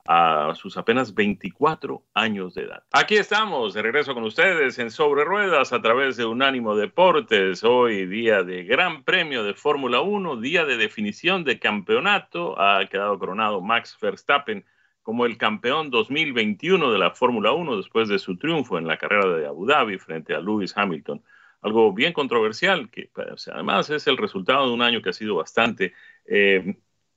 a 0.06 0.52
sus 0.54 0.76
apenas 0.76 1.14
24 1.14 2.02
años 2.14 2.54
de 2.54 2.62
edad. 2.62 2.82
Aquí 2.92 3.16
estamos, 3.16 3.72
de 3.74 3.82
regreso 3.82 4.14
con 4.14 4.24
ustedes 4.24 4.78
en 4.78 4.90
Sobre 4.90 5.24
Ruedas 5.24 5.72
a 5.72 5.80
través 5.80 6.16
de 6.16 6.26
Unánimo 6.26 6.76
Deportes. 6.76 7.64
Hoy 7.64 8.06
día 8.06 8.42
de 8.42 8.64
Gran 8.64 9.04
Premio 9.04 9.44
de 9.44 9.54
Fórmula 9.54 10.00
1, 10.00 10.36
día 10.36 10.64
de 10.64 10.76
definición 10.76 11.44
de 11.44 11.58
campeonato. 11.58 12.60
Ha 12.60 12.86
quedado 12.86 13.18
coronado 13.18 13.60
Max 13.60 13.96
Verstappen 14.00 14.64
como 15.02 15.26
el 15.26 15.38
campeón 15.38 15.90
2021 15.90 16.92
de 16.92 16.98
la 16.98 17.10
Fórmula 17.10 17.52
1 17.52 17.76
después 17.76 18.08
de 18.08 18.18
su 18.18 18.36
triunfo 18.36 18.78
en 18.78 18.86
la 18.86 18.98
carrera 18.98 19.26
de 19.36 19.46
Abu 19.46 19.66
Dhabi 19.66 19.98
frente 19.98 20.34
a 20.34 20.40
Lewis 20.40 20.76
Hamilton 20.76 21.22
algo 21.64 21.94
bien 21.94 22.12
controversial, 22.12 22.90
que 22.90 23.08
pues, 23.14 23.48
además 23.48 23.88
es 23.88 24.06
el 24.06 24.18
resultado 24.18 24.66
de 24.66 24.74
un 24.74 24.82
año 24.82 25.00
que 25.00 25.08
ha 25.08 25.14
sido 25.14 25.36
bastante 25.36 25.94
eh, 26.26 26.76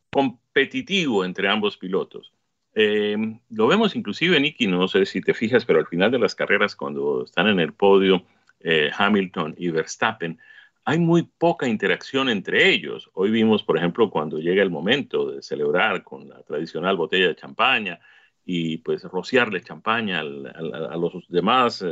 competitivo 0.10 1.26
entre 1.26 1.50
ambos 1.50 1.76
pilotos. 1.76 2.32
Eh, 2.80 3.18
lo 3.50 3.66
vemos 3.66 3.96
inclusive, 3.96 4.40
Nicky, 4.40 4.68
no 4.68 4.88
sé 4.88 5.08
si 5.08 5.20
te 5.20 5.34
fijas, 5.34 5.66
pero 5.66 5.80
al 5.80 5.88
final 5.88 6.12
de 6.12 6.20
las 6.20 6.36
carreras, 6.36 6.76
cuando 6.76 7.24
están 7.24 7.48
en 7.48 7.60
el 7.60 7.74
podio 7.74 8.24
eh, 8.60 8.92
Hamilton 8.96 9.56
y 9.58 9.70
Verstappen, 9.70 10.38
hay 10.86 11.00
muy 11.00 11.24
poca 11.24 11.68
interacción 11.68 12.30
entre 12.30 12.70
ellos. 12.70 13.10
Hoy 13.14 13.32
vimos, 13.32 13.64
por 13.64 13.78
ejemplo, 13.78 14.12
cuando 14.12 14.38
llega 14.38 14.62
el 14.62 14.70
momento 14.70 15.32
de 15.32 15.42
celebrar 15.42 16.04
con 16.04 16.30
la 16.30 16.44
tradicional 16.44 16.96
botella 16.96 17.30
de 17.30 17.36
champaña 17.36 18.00
y 18.46 18.78
pues 18.78 19.04
rociarle 19.04 19.64
champaña 19.64 20.20
a 20.20 20.24
los 20.24 21.28
demás 21.30 21.84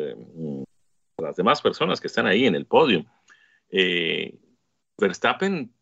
las 1.17 1.35
demás 1.35 1.61
personas 1.61 1.99
que 2.01 2.07
están 2.07 2.27
ahí 2.27 2.45
en 2.45 2.55
el 2.55 2.65
podio. 2.65 3.05
Eh, 3.69 4.37
Verstappen 4.97 5.73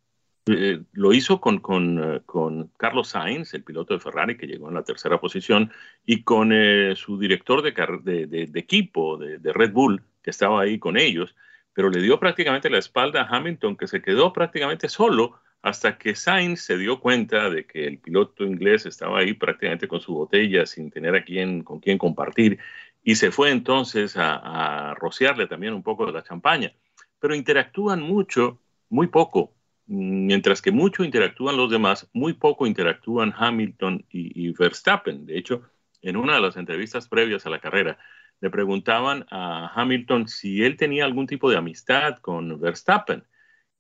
eh, 0.45 0.81
lo 0.91 1.13
hizo 1.13 1.39
con, 1.39 1.59
con, 1.59 2.21
con, 2.25 2.69
Carlos 2.77 3.09
Sainz, 3.09 3.53
el 3.53 3.63
piloto 3.63 3.93
de 3.93 3.99
Ferrari, 3.99 4.37
que 4.37 4.47
llegó 4.47 4.67
en 4.69 4.75
la 4.75 4.83
tercera 4.83 5.19
posición, 5.19 5.71
y 6.05 6.23
con 6.23 6.51
eh, 6.51 6.95
su 6.95 7.17
director 7.17 7.61
de, 7.61 7.71
de, 8.03 8.47
de, 8.47 8.59
equipo 8.59 9.17
de, 9.17 9.53
Red 9.53 9.71
Bull, 9.71 10.03
que 10.21 10.31
estaba 10.31 10.61
ahí 10.61 10.79
con 10.79 10.97
ellos, 10.97 11.35
pero 11.73 11.89
le 11.89 12.01
dio 12.01 12.19
prácticamente 12.19 12.69
la 12.69 12.77
espalda 12.77 13.21
a 13.23 13.35
Hamilton, 13.35 13.77
que 13.77 13.87
se 13.87 14.01
quedó 14.01 14.33
prácticamente 14.33 14.89
solo 14.89 15.39
hasta 15.61 15.97
que 15.97 16.13
Sainz 16.13 16.61
se 16.61 16.77
dio 16.77 16.99
cuenta 16.99 17.49
de 17.49 17.65
que 17.65 17.87
el 17.87 17.97
piloto 17.97 18.43
inglés 18.43 18.85
estaba 18.85 19.19
ahí 19.19 19.33
prácticamente 19.33 19.87
con 19.87 20.01
su 20.01 20.13
botella, 20.13 20.65
sin 20.65 20.91
tener 20.91 21.15
a 21.15 21.23
quién, 21.23 21.63
con 21.63 21.79
quién 21.79 21.97
compartir, 21.97 22.59
y 23.01 23.15
se 23.15 23.31
fue 23.31 23.51
entonces 23.51 24.15
a, 24.17 24.93
rociarle 24.99 25.47
también 25.47 25.73
un 25.73 25.83
poco 25.83 26.05
de 26.05 26.11
la 26.11 26.23
champaña. 26.23 26.73
Pero 27.19 27.35
interactúan 27.35 28.01
mucho, 28.01 28.59
muy 28.89 29.07
poco. 29.07 29.53
Mientras 29.95 30.59
que 30.63 30.71
mucho 30.71 31.03
interactúan 31.03 31.55
los 31.55 31.69
demás, 31.69 32.09
muy 32.13 32.33
poco 32.33 32.65
interactúan 32.65 33.31
Hamilton 33.37 34.03
y, 34.09 34.51
Verstappen. 34.53 35.27
De 35.27 35.37
hecho, 35.37 35.69
en 36.01 36.17
una 36.17 36.33
de 36.33 36.41
las 36.41 36.57
entrevistas 36.57 37.07
previas 37.07 37.45
a 37.45 37.51
la 37.51 37.59
carrera, 37.59 37.99
le 38.41 38.49
preguntaban 38.49 39.27
a 39.29 39.71
Hamilton 39.75 40.27
si 40.27 40.63
él 40.63 40.77
tenía 40.77 41.05
algún 41.05 41.27
tipo 41.27 41.47
de 41.51 41.57
amistad 41.57 42.17
con 42.17 42.59
Verstappen. 42.59 43.23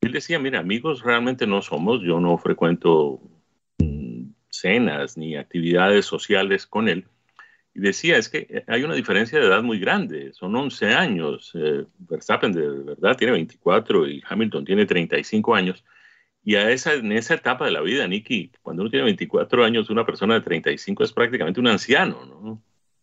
Él 0.01 0.11
decía, 0.11 0.37
mira, 0.37 0.59
amigos 0.59 1.01
realmente 1.01 1.47
no 1.47 1.63
somos, 1.63 2.03
yo 2.03 2.19
no 2.19 2.37
frecuento 2.37 3.19
mm, 3.79 4.33
cenas 4.49 5.17
ni 5.17 5.35
actividades 5.35 6.05
sociales 6.05 6.67
con 6.67 6.89
él, 6.89 7.07
y 7.73 7.79
decía, 7.79 8.17
es 8.17 8.29
que 8.29 8.45
eh, 8.49 8.63
hay 8.67 8.83
una 8.83 8.93
diferencia 8.93 9.39
de 9.39 9.47
edad 9.47 9.63
muy 9.63 9.79
grande, 9.79 10.31
son 10.33 10.55
11 10.55 10.93
años. 10.93 11.51
Eh, 11.55 11.85
Verstappen 11.97 12.51
de 12.51 12.69
verdad 12.69 13.17
tiene 13.17 13.33
24 13.33 14.07
y 14.07 14.21
Hamilton 14.29 14.63
tiene 14.63 14.85
35 14.85 15.55
años. 15.55 15.83
Y 16.45 16.55
a 16.55 16.69
esa, 16.71 16.93
en 16.93 17.11
esa 17.11 17.35
etapa 17.35 17.65
de 17.65 17.71
la 17.71 17.81
vida, 17.81 18.07
Nicky, 18.07 18.51
cuando 18.61 18.81
uno 18.81 18.89
tiene 18.89 19.05
24 19.05 19.63
años, 19.63 19.89
una 19.89 20.05
persona 20.05 20.33
de 20.35 20.41
35 20.41 21.03
es 21.03 21.13
prácticamente 21.13 21.59
un 21.59 21.67
anciano, 21.67 22.25
¿no? 22.25 22.61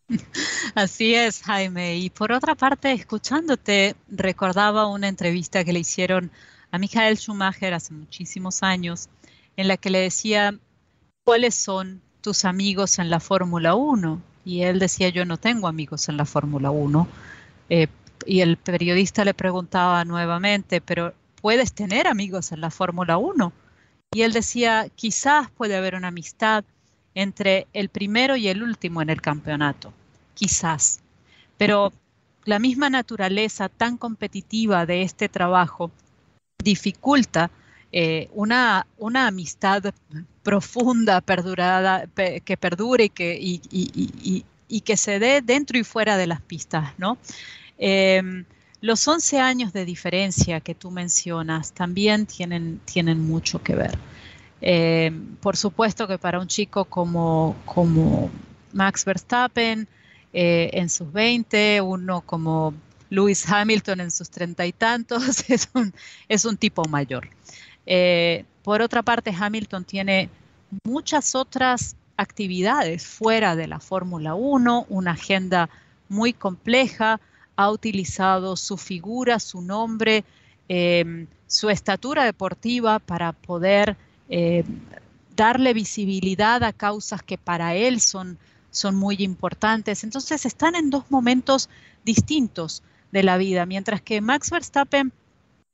Así 0.75 1.15
es, 1.15 1.41
Jaime. 1.43 1.97
Y 1.97 2.09
por 2.09 2.31
otra 2.31 2.55
parte, 2.55 2.91
escuchándote, 2.91 3.95
recordaba 4.09 4.87
una 4.87 5.07
entrevista 5.07 5.63
que 5.63 5.73
le 5.73 5.79
hicieron 5.79 6.31
a 6.71 6.77
Michael 6.77 7.17
Schumacher 7.17 7.73
hace 7.73 7.93
muchísimos 7.93 8.63
años, 8.63 9.09
en 9.57 9.67
la 9.67 9.77
que 9.77 9.89
le 9.89 9.99
decía, 9.99 10.57
¿cuáles 11.23 11.55
son 11.55 12.01
tus 12.21 12.45
amigos 12.45 12.99
en 12.99 13.09
la 13.09 13.19
Fórmula 13.19 13.75
1? 13.75 14.21
Y 14.45 14.63
él 14.63 14.79
decía, 14.79 15.09
yo 15.09 15.25
no 15.25 15.37
tengo 15.37 15.67
amigos 15.67 16.09
en 16.09 16.17
la 16.17 16.25
Fórmula 16.25 16.71
1. 16.71 17.07
Eh, 17.69 17.87
y 18.25 18.41
el 18.41 18.57
periodista 18.57 19.25
le 19.25 19.33
preguntaba 19.33 20.05
nuevamente, 20.05 20.81
pero 20.81 21.13
¿puedes 21.41 21.73
tener 21.73 22.07
amigos 22.07 22.51
en 22.51 22.61
la 22.61 22.71
Fórmula 22.71 23.17
1? 23.17 23.51
Y 24.13 24.21
él 24.21 24.33
decía, 24.33 24.87
quizás 24.95 25.49
puede 25.51 25.75
haber 25.75 25.95
una 25.95 26.09
amistad 26.09 26.63
entre 27.15 27.67
el 27.73 27.89
primero 27.89 28.35
y 28.35 28.47
el 28.47 28.63
último 28.63 29.01
en 29.01 29.09
el 29.09 29.21
campeonato, 29.21 29.93
quizás. 30.33 31.01
Pero 31.57 31.91
la 32.45 32.59
misma 32.59 32.89
naturaleza 32.89 33.69
tan 33.69 33.97
competitiva 33.97 34.85
de 34.85 35.03
este 35.03 35.29
trabajo 35.29 35.91
dificulta 36.63 37.51
eh, 37.91 38.29
una, 38.33 38.87
una 38.97 39.27
amistad 39.27 39.93
profunda, 40.43 41.21
perdurada, 41.21 42.05
que 42.15 42.57
perdure 42.57 43.05
y 43.05 43.09
que, 43.09 43.37
y, 43.41 44.81
que 44.81 44.97
se 44.97 45.19
dé 45.19 45.41
dentro 45.41 45.77
y 45.77 45.83
fuera 45.83 46.17
de 46.17 46.27
las 46.27 46.41
pistas, 46.41 46.93
¿no? 46.97 47.17
Em, 47.77 48.45
los 48.81 49.07
11 49.07 49.39
años 49.39 49.73
de 49.73 49.85
diferencia 49.85 50.59
que 50.59 50.75
tú 50.75 50.91
mencionas 50.91 51.71
también 51.71 52.25
tienen, 52.25 52.79
tienen 52.85 53.19
mucho 53.19 53.61
que 53.61 53.75
ver. 53.75 53.97
Em, 54.59 55.35
por 55.37 55.55
supuesto 55.55 56.07
que 56.07 56.17
para 56.17 56.39
un 56.39 56.47
chico 56.47 56.85
como, 56.85 57.55
como 57.65 58.29
Max 58.73 59.05
Verstappen 59.05 59.87
eh, 60.33 60.69
en 60.73 60.89
sus 60.89 61.11
20, 61.11 61.81
uno 61.81 62.21
como 62.21 62.73
Lewis 63.09 63.47
Hamilton 63.49 64.01
en 64.01 64.11
sus 64.11 64.29
treinta 64.29 64.65
y 64.65 64.71
tantos, 64.71 65.43
es 65.49 65.69
un, 65.73 65.93
es 66.27 66.45
un 66.45 66.57
tipo 66.57 66.83
mayor. 66.85 67.29
Eh, 67.85 68.45
por 68.63 68.81
otra 68.81 69.03
parte, 69.03 69.33
Hamilton 69.37 69.83
tiene 69.83 70.29
muchas 70.83 71.35
otras 71.35 71.95
actividades 72.17 73.05
fuera 73.05 73.55
de 73.55 73.67
la 73.67 73.79
Fórmula 73.79 74.35
1, 74.35 74.85
una 74.89 75.11
agenda 75.11 75.69
muy 76.07 76.33
compleja, 76.33 77.19
ha 77.55 77.69
utilizado 77.69 78.55
su 78.55 78.77
figura, 78.77 79.39
su 79.39 79.61
nombre, 79.61 80.23
em, 80.67 81.27
su 81.47 81.69
estatura 81.69 82.23
deportiva 82.25 82.99
para 82.99 83.33
poder 83.33 83.97
em, 84.29 84.65
darle 85.35 85.73
visibilidad 85.73 86.63
a 86.63 86.71
causas 86.71 87.21
que 87.23 87.37
para 87.37 87.75
él 87.75 87.99
son, 87.99 88.37
son 88.69 88.95
muy 88.95 89.17
importantes. 89.19 90.03
Entonces 90.03 90.45
están 90.45 90.75
en 90.75 90.89
dos 90.89 91.11
momentos 91.11 91.69
distintos 92.05 92.83
de 93.11 93.23
la 93.23 93.37
vida, 93.37 93.65
mientras 93.65 94.01
que 94.01 94.21
Max 94.21 94.49
Verstappen 94.51 95.11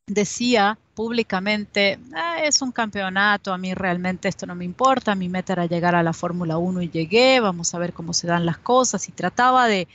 decía 0.07 0.77
públicamente, 0.95 1.99
ah, 2.15 2.39
es 2.43 2.61
un 2.61 2.71
campeonato, 2.71 3.53
a 3.53 3.57
mí 3.57 3.73
realmente 3.73 4.27
esto 4.27 4.47
no 4.47 4.55
me 4.55 4.65
importa, 4.65 5.13
mi 5.13 5.29
meta 5.29 5.53
era 5.53 5.65
llegar 5.67 5.93
a 5.95 6.01
la 6.01 6.13
Fórmula 6.13 6.57
1 6.57 6.81
y 6.81 6.89
llegué, 6.89 7.39
vamos 7.39 7.75
a 7.75 7.77
ver 7.77 7.93
cómo 7.93 8.13
se 8.13 8.25
dan 8.25 8.45
las 8.45 8.57
cosas, 8.57 9.07
y 9.07 9.11
trataba 9.11 9.67
de 9.67 9.87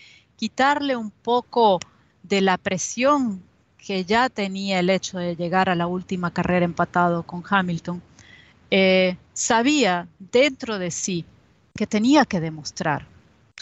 quitarle 0.43 0.97
un 0.97 1.13
poco 1.13 1.79
de 2.25 2.41
la 2.41 2.59
presión 2.59 3.41
que 3.79 4.05
ya 4.05 4.29
tenía 4.29 4.81
el 4.81 4.91
hecho 4.91 5.19
de 5.19 5.37
llegar 5.37 5.69
a 5.69 5.77
la 5.77 5.87
última 5.87 6.33
carrera 6.33 6.65
empatado 6.65 7.23
con 7.23 7.45
Hamilton, 7.49 8.03
eh, 8.69 9.17
sabía 9.33 10.09
dentro 10.19 10.81
de 10.81 10.91
sí 10.91 11.25
que 11.77 11.87
tenía 11.87 12.25
que 12.25 12.41
demostrar 12.41 13.07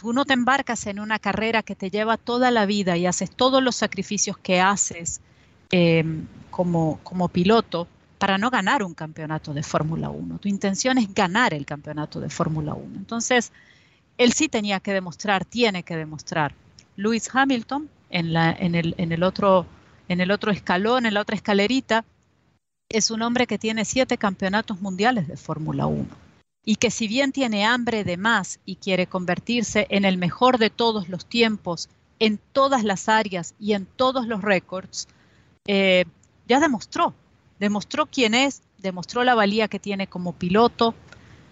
tú 0.01 0.15
no 0.15 0.25
te 0.25 0.33
embarcas 0.33 0.87
en 0.87 0.99
una 0.99 1.19
carrera 1.19 1.63
que 1.63 1.77
te 1.77 1.91
lleva 1.91 2.17
toda 2.17 2.51
la 2.51 2.65
vida 2.65 2.97
y 2.97 3.05
haces 3.05 3.31
todos 3.31 3.63
los 3.63 3.77
sacrificios 3.77 4.39
que 4.39 4.59
haces 4.59 5.21
em, 5.71 6.27
como, 6.51 6.99
como 7.03 7.29
piloto 7.29 7.87
para 8.17 8.39
no 8.39 8.49
ganar 8.49 8.83
un 8.83 8.95
campeonato 8.95 9.53
de 9.53 9.63
Fórmula 9.63 10.09
1. 10.09 10.39
Tu 10.39 10.49
intención 10.49 10.97
es 10.97 11.13
ganar 11.13 11.53
el 11.53 11.67
campeonato 11.67 12.19
de 12.19 12.31
Fórmula 12.31 12.73
1. 12.73 12.97
Entonces, 12.97 13.53
él 14.17 14.33
sí 14.33 14.49
tenía 14.49 14.81
que 14.81 14.93
demostrar, 14.93 15.45
tiene 15.45 15.83
que 15.83 15.97
demostrar. 15.97 16.55
Lewis 17.01 17.31
Hamilton, 17.33 17.89
en, 18.11 18.37
el 18.37 19.23
otro 19.23 19.67
escalón, 20.51 21.07
en 21.07 21.15
la 21.15 21.21
otra 21.23 21.35
escalerita, 21.35 22.05
es 22.91 23.11
un 23.11 23.23
hombre 23.23 23.47
que 23.47 23.59
tiene 23.59 23.87
siete 23.87 24.19
campeonatos 24.19 24.83
mundiales 24.83 25.27
de 25.27 25.39
Fórmula 25.39 25.87
1 25.87 26.07
y 26.63 26.77
que 26.77 26.91
si 26.91 27.09
bien 27.09 27.33
tiene 27.33 27.65
hambre 27.65 28.05
de 28.05 28.19
más 28.19 28.61
y 28.67 28.77
quiere 28.77 29.07
convertirse 29.07 29.87
en 29.89 30.05
el 30.05 30.19
mejor 30.19 30.59
de 30.59 30.69
todos 30.69 31.09
los 31.09 31.25
tiempos, 31.25 31.89
en 32.19 32.39
todas 32.53 32.85
las 32.85 33.09
áreas 33.09 33.55
y 33.59 33.73
en 33.73 33.87
todos 33.87 34.27
los 34.27 34.43
récords, 34.43 35.09
eh, 35.67 36.05
ya 36.47 36.61
demostró, 36.61 37.15
demostró 37.59 38.05
quién 38.05 38.35
es, 38.35 38.63
demostró 38.77 39.25
la 39.25 39.35
valía 39.35 39.69
que 39.69 39.79
tiene 39.79 40.07
como 40.07 40.35
piloto, 40.35 40.95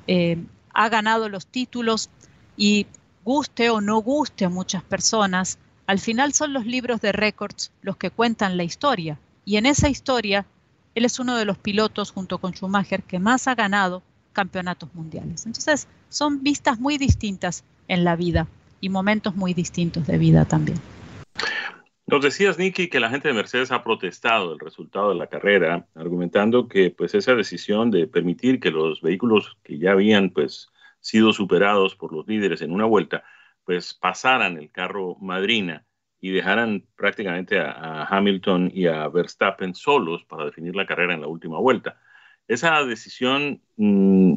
eh, 0.06 0.44
ha 0.74 0.88
ganado 0.90 1.30
los 1.30 1.46
títulos 1.46 2.10
y 2.58 2.86
guste 3.28 3.68
o 3.68 3.82
no 3.82 3.98
guste 3.98 4.46
a 4.46 4.48
muchas 4.48 4.82
personas, 4.82 5.58
al 5.86 5.98
final 5.98 6.32
son 6.32 6.54
los 6.54 6.64
libros 6.64 7.02
de 7.02 7.12
récords 7.12 7.70
los 7.82 7.98
que 7.98 8.10
cuentan 8.10 8.56
la 8.56 8.64
historia. 8.64 9.18
Y 9.44 9.58
en 9.58 9.66
esa 9.66 9.90
historia, 9.90 10.46
él 10.94 11.04
es 11.04 11.18
uno 11.18 11.36
de 11.36 11.44
los 11.44 11.58
pilotos 11.58 12.10
junto 12.10 12.38
con 12.38 12.54
Schumacher 12.54 13.02
que 13.02 13.18
más 13.18 13.46
ha 13.46 13.54
ganado 13.54 14.02
campeonatos 14.32 14.94
mundiales. 14.94 15.44
Entonces, 15.44 15.88
son 16.08 16.42
vistas 16.42 16.80
muy 16.80 16.96
distintas 16.96 17.64
en 17.86 18.02
la 18.02 18.16
vida 18.16 18.46
y 18.80 18.88
momentos 18.88 19.36
muy 19.36 19.52
distintos 19.52 20.06
de 20.06 20.16
vida 20.16 20.46
también. 20.46 20.78
Nos 22.06 22.22
decías, 22.22 22.58
Nicky, 22.58 22.88
que 22.88 22.98
la 22.98 23.10
gente 23.10 23.28
de 23.28 23.34
Mercedes 23.34 23.70
ha 23.72 23.84
protestado 23.84 24.54
el 24.54 24.58
resultado 24.58 25.10
de 25.10 25.16
la 25.16 25.26
carrera, 25.26 25.86
argumentando 25.94 26.66
que 26.66 26.88
pues 26.96 27.14
esa 27.14 27.34
decisión 27.34 27.90
de 27.90 28.06
permitir 28.06 28.58
que 28.58 28.70
los 28.70 29.02
vehículos 29.02 29.58
que 29.64 29.78
ya 29.78 29.92
habían 29.92 30.30
pues 30.30 30.70
sido 31.08 31.32
superados 31.32 31.94
por 31.96 32.12
los 32.12 32.26
líderes 32.26 32.62
en 32.62 32.72
una 32.72 32.84
vuelta, 32.84 33.24
pues 33.64 33.94
pasaran 33.94 34.58
el 34.58 34.70
carro 34.70 35.16
madrina 35.20 35.84
y 36.20 36.30
dejaran 36.30 36.84
prácticamente 36.96 37.60
a, 37.60 38.04
Hamilton 38.04 38.70
y 38.74 38.86
a 38.86 39.08
Verstappen 39.08 39.74
solos 39.74 40.24
para 40.24 40.44
definir 40.44 40.74
la 40.74 40.86
carrera 40.86 41.14
en 41.14 41.20
la 41.20 41.28
última 41.28 41.58
vuelta 41.58 41.98
esa 42.48 42.82
decisión 42.84 43.60
mm, 43.76 44.34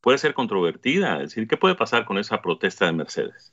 puede 0.00 0.18
ser 0.18 0.34
controvertida. 0.34 1.16
Es 1.16 1.30
decir, 1.30 1.48
¿qué 1.48 1.56
puede 1.56 1.74
pasar 1.74 2.04
con 2.04 2.18
esa 2.18 2.40
protesta 2.40 2.84
de 2.84 2.92
Mercedes? 2.92 3.52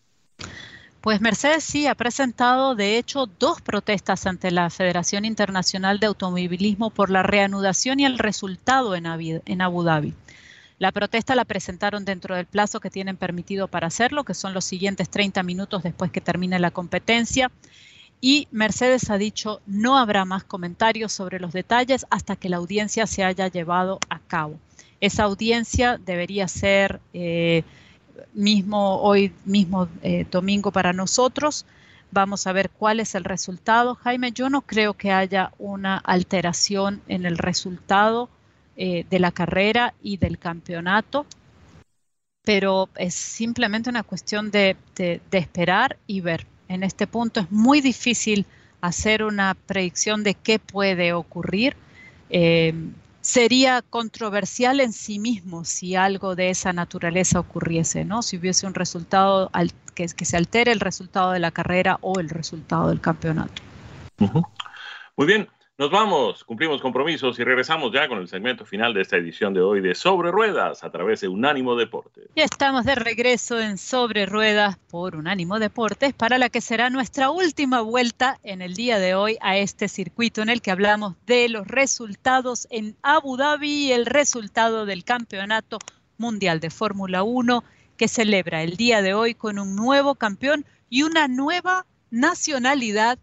Pues 1.01 1.19
Mercedes 1.19 1.63
sí 1.63 1.87
ha 1.87 1.95
presentado, 1.95 2.75
de 2.75 2.97
hecho, 2.97 3.25
dos 3.25 3.61
protestas 3.61 4.25
ante 4.25 4.51
la 4.51 4.69
Federación 4.69 5.25
Internacional 5.25 5.99
de 5.99 6.07
Automovilismo 6.07 6.91
por 6.91 7.09
la 7.09 7.23
reanudación 7.23 7.99
y 7.99 8.05
el 8.05 8.17
resultado 8.17 8.95
en 8.95 9.61
Abu 9.61 9.83
Dhabi. 9.83 10.13
La 10.79 10.91
protesta 10.91 11.35
la 11.35 11.45
presentaron 11.45 12.05
dentro 12.05 12.35
del 12.35 12.45
plazo 12.45 12.79
que 12.79 12.89
tienen 12.89 13.17
permitido 13.17 13.67
para 13.67 13.87
hacerlo, 13.87 14.23
que 14.23 14.33
son 14.33 14.53
los 14.53 14.65
siguientes 14.65 15.09
30 15.09 15.43
minutos 15.43 15.83
después 15.83 16.11
que 16.11 16.21
termine 16.21 16.59
la 16.59 16.71
competencia 16.71 17.51
y 18.25 18.47
Mercedes 18.51 19.09
ha 19.09 19.17
dicho 19.17 19.59
no 19.65 19.97
habrá 19.97 20.23
más 20.23 20.45
comentarios 20.45 21.11
sobre 21.11 21.41
los 21.41 21.51
detalles 21.51 22.05
hasta 22.09 22.37
que 22.37 22.47
la 22.47 22.55
audiencia 22.55 23.05
se 23.05 23.25
haya 23.25 23.49
llevado 23.49 23.99
a 24.09 24.19
cabo. 24.19 24.57
Esa 25.01 25.23
audiencia 25.23 25.97
debería 25.97 26.47
ser 26.47 27.01
eh, 27.13 27.63
mismo 28.33 29.01
hoy 29.01 29.33
mismo 29.43 29.89
eh, 30.03 30.25
domingo 30.31 30.71
para 30.71 30.93
nosotros. 30.93 31.65
Vamos 32.11 32.47
a 32.47 32.53
ver 32.53 32.69
cuál 32.69 33.01
es 33.01 33.13
el 33.13 33.25
resultado. 33.25 33.95
Jaime, 33.95 34.31
yo 34.31 34.49
no 34.49 34.61
creo 34.61 34.93
que 34.93 35.11
haya 35.11 35.51
una 35.59 35.97
alteración 35.97 37.01
en 37.09 37.25
el 37.25 37.37
resultado 37.37 38.29
eh, 38.77 39.05
de 39.09 39.19
la 39.19 39.31
carrera 39.31 39.93
y 40.01 40.17
del 40.17 40.37
campeonato, 40.37 41.25
pero 42.43 42.89
es 42.95 43.13
simplemente 43.13 43.89
una 43.89 44.03
cuestión 44.03 44.51
de 44.51 44.75
esperar 45.31 45.97
y 46.07 46.21
ver 46.21 46.45
en 46.73 46.83
este 46.83 47.07
punto 47.07 47.39
es 47.39 47.51
muy 47.51 47.81
difícil 47.81 48.45
hacer 48.81 49.23
una 49.23 49.53
predicción 49.53 50.23
de 50.23 50.33
qué 50.33 50.59
puede 50.59 51.13
ocurrir. 51.13 51.75
Eh, 52.29 52.73
sería 53.21 53.81
controversial 53.81 54.79
en 54.81 54.91
sí 54.91 55.19
mismo 55.19 55.65
si 55.65 55.95
algo 55.95 56.35
de 56.35 56.49
esa 56.49 56.73
naturaleza 56.73 57.39
ocurriese, 57.39 58.03
¿no? 58.05 58.21
Si 58.21 58.37
hubiese 58.37 58.67
un 58.67 58.73
resultado 58.73 59.51
que, 59.93 60.07
que, 60.07 60.25
se 60.25 60.35
altere 60.35 60.71
el 60.71 60.79
resultado 60.79 61.31
de 61.31 61.39
la 61.39 61.51
carrera 61.51 61.99
o 62.01 62.19
el 62.19 62.29
resultado 62.29 62.89
del 62.89 62.99
campeonato. 62.99 63.61
Muy 65.15 65.27
bien, 65.27 65.47
nos 65.83 65.91
vamos, 65.91 66.45
cumplimos 66.45 66.79
compromisos 66.79 67.37
y 67.39 67.43
regresamos 67.43 67.91
ya 67.91 68.07
con 68.07 68.17
el 68.19 68.29
segmento 68.29 68.63
final 68.63 68.93
de 68.93 69.01
esta 69.01 69.17
edición 69.17 69.53
de 69.53 69.59
hoy 69.59 69.81
de 69.81 69.95
Sobre 69.95 70.31
Ruedas 70.31 70.81
a 70.81 70.89
través 70.89 71.19
de 71.19 71.27
Unánimo 71.27 71.75
Deportes. 71.75 72.29
Ya 72.37 72.45
estamos 72.45 72.85
de 72.85 72.95
regreso 72.95 73.59
en 73.59 73.77
Sobre 73.77 74.25
Ruedas 74.25 74.77
por 74.89 75.17
Unánimo 75.17 75.59
Deportes 75.59 76.13
para 76.13 76.37
la 76.37 76.47
que 76.47 76.61
será 76.61 76.89
nuestra 76.89 77.31
última 77.31 77.81
vuelta 77.81 78.39
en 78.43 78.61
el 78.61 78.75
día 78.75 78.97
de 78.97 79.13
hoy 79.13 79.37
a 79.41 79.57
este 79.57 79.89
circuito 79.89 80.41
en 80.41 80.47
el 80.47 80.61
que 80.61 80.71
hablamos 80.71 81.15
de 81.25 81.49
los 81.49 81.67
resultados 81.67 82.65
en 82.69 82.95
Abu 83.01 83.35
Dhabi 83.35 83.91
el 83.91 84.05
resultado 84.05 84.85
del 84.85 85.03
Campeonato 85.03 85.79
Mundial 86.17 86.61
de 86.61 86.69
Fórmula 86.69 87.23
1 87.23 87.61
que 87.97 88.07
celebra 88.07 88.63
el 88.63 88.77
día 88.77 89.01
de 89.01 89.15
hoy 89.15 89.35
con 89.35 89.59
un 89.59 89.75
nuevo 89.75 90.15
campeón 90.15 90.65
y 90.89 91.03
una 91.03 91.27
nueva 91.27 91.85
nacionalidad 92.09 93.19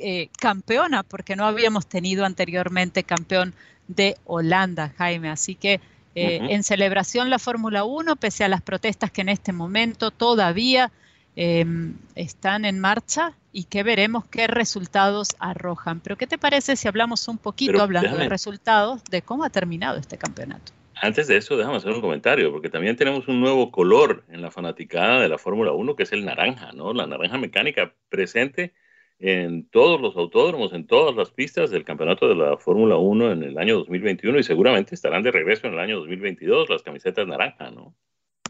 eh, 0.00 0.30
campeona, 0.38 1.02
porque 1.02 1.36
no 1.36 1.44
habíamos 1.46 1.86
tenido 1.86 2.24
anteriormente 2.24 3.04
campeón 3.04 3.54
de 3.88 4.16
Holanda, 4.24 4.94
Jaime. 4.96 5.28
Así 5.28 5.54
que 5.54 5.80
eh, 6.14 6.40
en 6.50 6.62
celebración 6.64 7.30
la 7.30 7.38
Fórmula 7.38 7.84
1, 7.84 8.16
pese 8.16 8.44
a 8.44 8.48
las 8.48 8.62
protestas 8.62 9.10
que 9.10 9.20
en 9.20 9.28
este 9.28 9.52
momento 9.52 10.10
todavía 10.10 10.90
em, 11.36 11.94
están 12.14 12.64
en 12.64 12.80
marcha 12.80 13.34
y 13.52 13.64
que 13.64 13.82
veremos 13.82 14.24
qué 14.26 14.46
resultados 14.46 15.28
arrojan. 15.38 16.00
Pero 16.00 16.16
¿qué 16.16 16.26
te 16.26 16.38
parece 16.38 16.76
si 16.76 16.88
hablamos 16.88 17.28
un 17.28 17.38
poquito, 17.38 17.82
hablando 17.82 18.16
de 18.16 18.28
resultados, 18.28 19.04
de 19.04 19.22
cómo 19.22 19.44
ha 19.44 19.50
terminado 19.50 19.98
este 19.98 20.18
campeonato? 20.18 20.72
Antes 21.02 21.28
de 21.28 21.36
eso, 21.36 21.56
déjame 21.56 21.76
hacer 21.76 21.92
un 21.92 22.00
comentario, 22.00 22.52
porque 22.52 22.68
también 22.68 22.96
tenemos 22.96 23.26
un 23.26 23.40
nuevo 23.40 23.70
color 23.70 24.24
en 24.28 24.42
la 24.42 24.50
fanaticada 24.50 25.20
de 25.20 25.28
la 25.28 25.38
Fórmula 25.38 25.72
1, 25.72 25.96
que 25.96 26.02
es 26.02 26.12
el 26.12 26.24
naranja, 26.24 26.72
¿no? 26.72 26.92
La 26.92 27.06
naranja 27.06 27.38
mecánica 27.38 27.94
presente 28.10 28.74
en 29.20 29.68
todos 29.68 30.00
los 30.00 30.16
autódromos, 30.16 30.72
en 30.72 30.86
todas 30.86 31.14
las 31.14 31.30
pistas 31.30 31.70
del 31.70 31.84
campeonato 31.84 32.26
de 32.26 32.34
la 32.34 32.56
Fórmula 32.56 32.96
1 32.96 33.32
en 33.32 33.42
el 33.42 33.58
año 33.58 33.76
2021 33.76 34.38
y 34.38 34.42
seguramente 34.42 34.94
estarán 34.94 35.22
de 35.22 35.30
regreso 35.30 35.66
en 35.66 35.74
el 35.74 35.80
año 35.80 35.98
2022 35.98 36.70
las 36.70 36.82
camisetas 36.82 37.26
naranja, 37.26 37.70
¿no? 37.70 37.94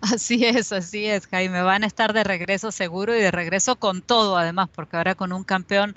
Así 0.01 0.47
es, 0.47 0.73
así 0.73 1.07
es, 1.07 1.27
Jaime. 1.27 1.61
Van 1.63 1.83
a 1.83 1.87
estar 1.87 2.13
de 2.13 2.25
regreso 2.25 2.71
seguro 2.73 3.15
y 3.15 3.21
de 3.21 3.31
regreso 3.31 3.77
con 3.77 4.01
todo, 4.01 4.39
además, 4.39 4.71
porque 4.75 4.97
ahora 4.97 5.15
con 5.15 5.33
un 5.33 5.45
campeón 5.45 5.95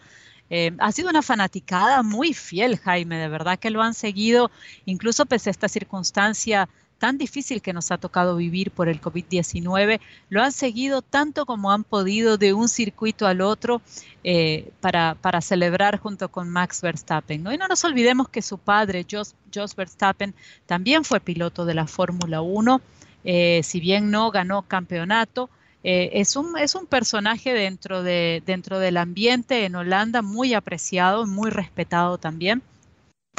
eh, 0.50 0.72
ha 0.80 0.92
sido 0.92 1.10
una 1.10 1.22
fanaticada 1.22 2.04
muy 2.04 2.34
fiel, 2.34 2.78
Jaime, 2.78 3.18
de 3.18 3.30
verdad 3.30 3.60
que 3.60 3.70
lo 3.70 3.82
han 3.82 3.94
seguido, 3.94 4.52
incluso 4.86 5.26
pese 5.26 5.50
a 5.50 5.52
esta 5.52 5.70
circunstancia 5.70 6.68
tan 7.04 7.18
difícil 7.18 7.62
que 7.62 7.74
nos 7.74 7.92
ha 7.92 7.98
tocado 7.98 8.38
vivir 8.38 8.72
por 8.72 8.88
el 8.88 9.02
COVID-19, 9.02 10.00
lo 10.30 10.42
han 10.42 10.54
seguido 10.54 11.02
tanto 11.02 11.46
como 11.46 11.70
han 11.70 11.84
podido 11.84 12.38
de 12.38 12.54
un 12.54 12.70
circuito 12.70 13.28
al 13.28 13.42
otro 13.42 13.82
eh, 14.24 14.72
para, 14.80 15.16
para, 15.16 15.42
celebrar 15.42 16.00
junto 16.00 16.30
con 16.30 16.48
Max 16.48 16.82
Verstappen. 16.82 17.44
¿no? 17.44 17.52
Y 17.52 17.58
no 17.58 17.68
nos 17.68 17.84
olvidemos 17.84 18.30
que 18.30 18.42
su 18.42 18.58
padre, 18.58 19.06
Jos, 19.12 19.36
Verstappen, 19.76 20.34
también 20.66 21.04
fue 21.04 21.20
piloto 21.20 21.66
de 21.66 21.74
la 21.74 21.88
Fórmula 21.88 22.40
1, 22.40 22.80
eh, 23.26 23.60
si 23.66 23.82
bien 23.82 24.10
no 24.10 24.32
ganó 24.32 24.62
campeonato. 24.62 25.50
Eh, 25.84 26.10
es, 26.14 26.38
un, 26.38 26.58
es 26.58 26.74
un 26.74 26.86
personaje 26.86 27.54
dentro, 27.54 28.02
de, 28.02 28.42
dentro 28.46 28.80
del 28.80 28.96
ambiente 28.96 29.66
en 29.66 29.76
Holanda 29.76 30.22
muy 30.22 30.54
apreciado, 30.54 31.28
muy 31.28 31.50
respetado 31.50 32.18
también. 32.18 32.62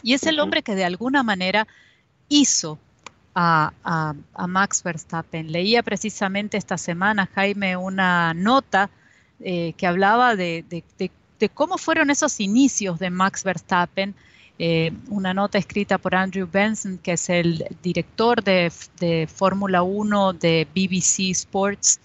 Y 0.02 0.12
es 0.12 0.24
el 0.24 0.38
hombre 0.38 0.62
que 0.62 0.74
de 0.74 0.84
alguna 0.84 1.22
manera 1.22 1.66
hizo 2.28 2.78
a, 3.34 4.14
Max 4.48 4.82
Verstappen. 4.82 5.50
Leía 5.50 5.82
precisamente 5.82 6.56
esta 6.56 6.78
semana, 6.78 7.28
Jaime, 7.34 7.76
una 7.76 8.34
nota 8.34 8.90
eh, 9.40 9.74
que 9.76 9.86
hablaba 9.86 10.36
de, 10.36 10.64
cómo 11.52 11.78
fueron 11.78 12.10
esos 12.10 12.40
inicios 12.40 12.98
de 12.98 13.10
Max 13.10 13.44
Verstappen. 13.44 14.14
Eh, 14.58 14.92
una 15.08 15.34
nota 15.34 15.58
escrita 15.58 15.98
por 15.98 16.14
Andrew 16.14 16.48
Benson, 16.50 16.98
que 16.98 17.12
es 17.12 17.28
el 17.28 17.66
director 17.82 18.42
de, 18.42 18.70
Fórmula 19.32 19.82
1 19.82 20.32
de 20.34 20.68
BBC 20.72 21.30
Sports, 21.30 22.00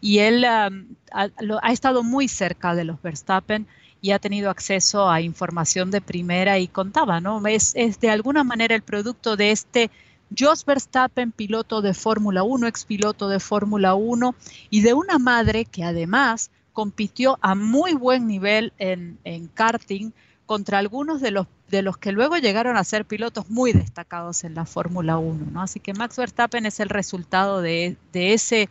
y 0.00 0.20
él 0.20 0.46
um, 0.46 0.86
ha, 1.12 1.28
ha, 1.60 1.72
estado 1.72 2.02
muy 2.02 2.26
cerca 2.26 2.74
de 2.74 2.84
los 2.84 3.02
Verstappen 3.02 3.66
y 4.00 4.12
ha 4.12 4.18
tenido 4.18 4.48
acceso 4.48 5.10
a 5.10 5.20
información 5.20 5.90
de 5.90 6.00
primera 6.00 6.58
y 6.58 6.68
contaba, 6.68 7.20
¿no? 7.20 7.46
Es, 7.46 7.72
es 7.76 8.00
de 8.00 8.08
alguna 8.08 8.44
manera 8.44 8.74
el 8.74 8.80
producto 8.80 9.36
de 9.36 9.50
este 9.50 9.90
Jos 10.36 10.64
Verstappen, 10.64 11.32
piloto 11.32 11.82
de 11.82 11.94
Fórmula 11.94 12.42
1, 12.42 12.66
ex 12.66 12.84
piloto 12.84 13.28
de 13.28 13.40
Fórmula 13.40 13.94
1, 13.94 14.34
y 14.70 14.82
de 14.82 14.94
una 14.94 15.18
madre 15.18 15.64
que 15.64 15.84
además 15.84 16.50
compitió 16.72 17.38
a 17.42 17.54
muy 17.54 17.94
buen 17.94 18.26
nivel 18.26 18.72
en, 18.78 19.18
karting 19.54 20.12
contra 20.46 20.78
algunos 20.78 21.20
de 21.20 21.30
los, 21.30 21.46
de 21.68 21.82
los 21.82 21.98
que 21.98 22.12
luego 22.12 22.36
llegaron 22.36 22.76
a 22.76 22.84
ser 22.84 23.04
pilotos 23.04 23.50
muy 23.50 23.72
destacados 23.72 24.44
en 24.44 24.54
la 24.54 24.66
Fórmula 24.66 25.18
1. 25.18 25.50
¿no? 25.52 25.62
Así 25.62 25.80
que 25.80 25.94
Max 25.94 26.16
Verstappen 26.16 26.66
es 26.66 26.80
el 26.80 26.88
resultado 26.88 27.60
de, 27.60 27.96
ese, 28.12 28.68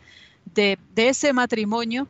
de, 0.54 0.78
ese 0.96 1.32
matrimonio. 1.32 2.08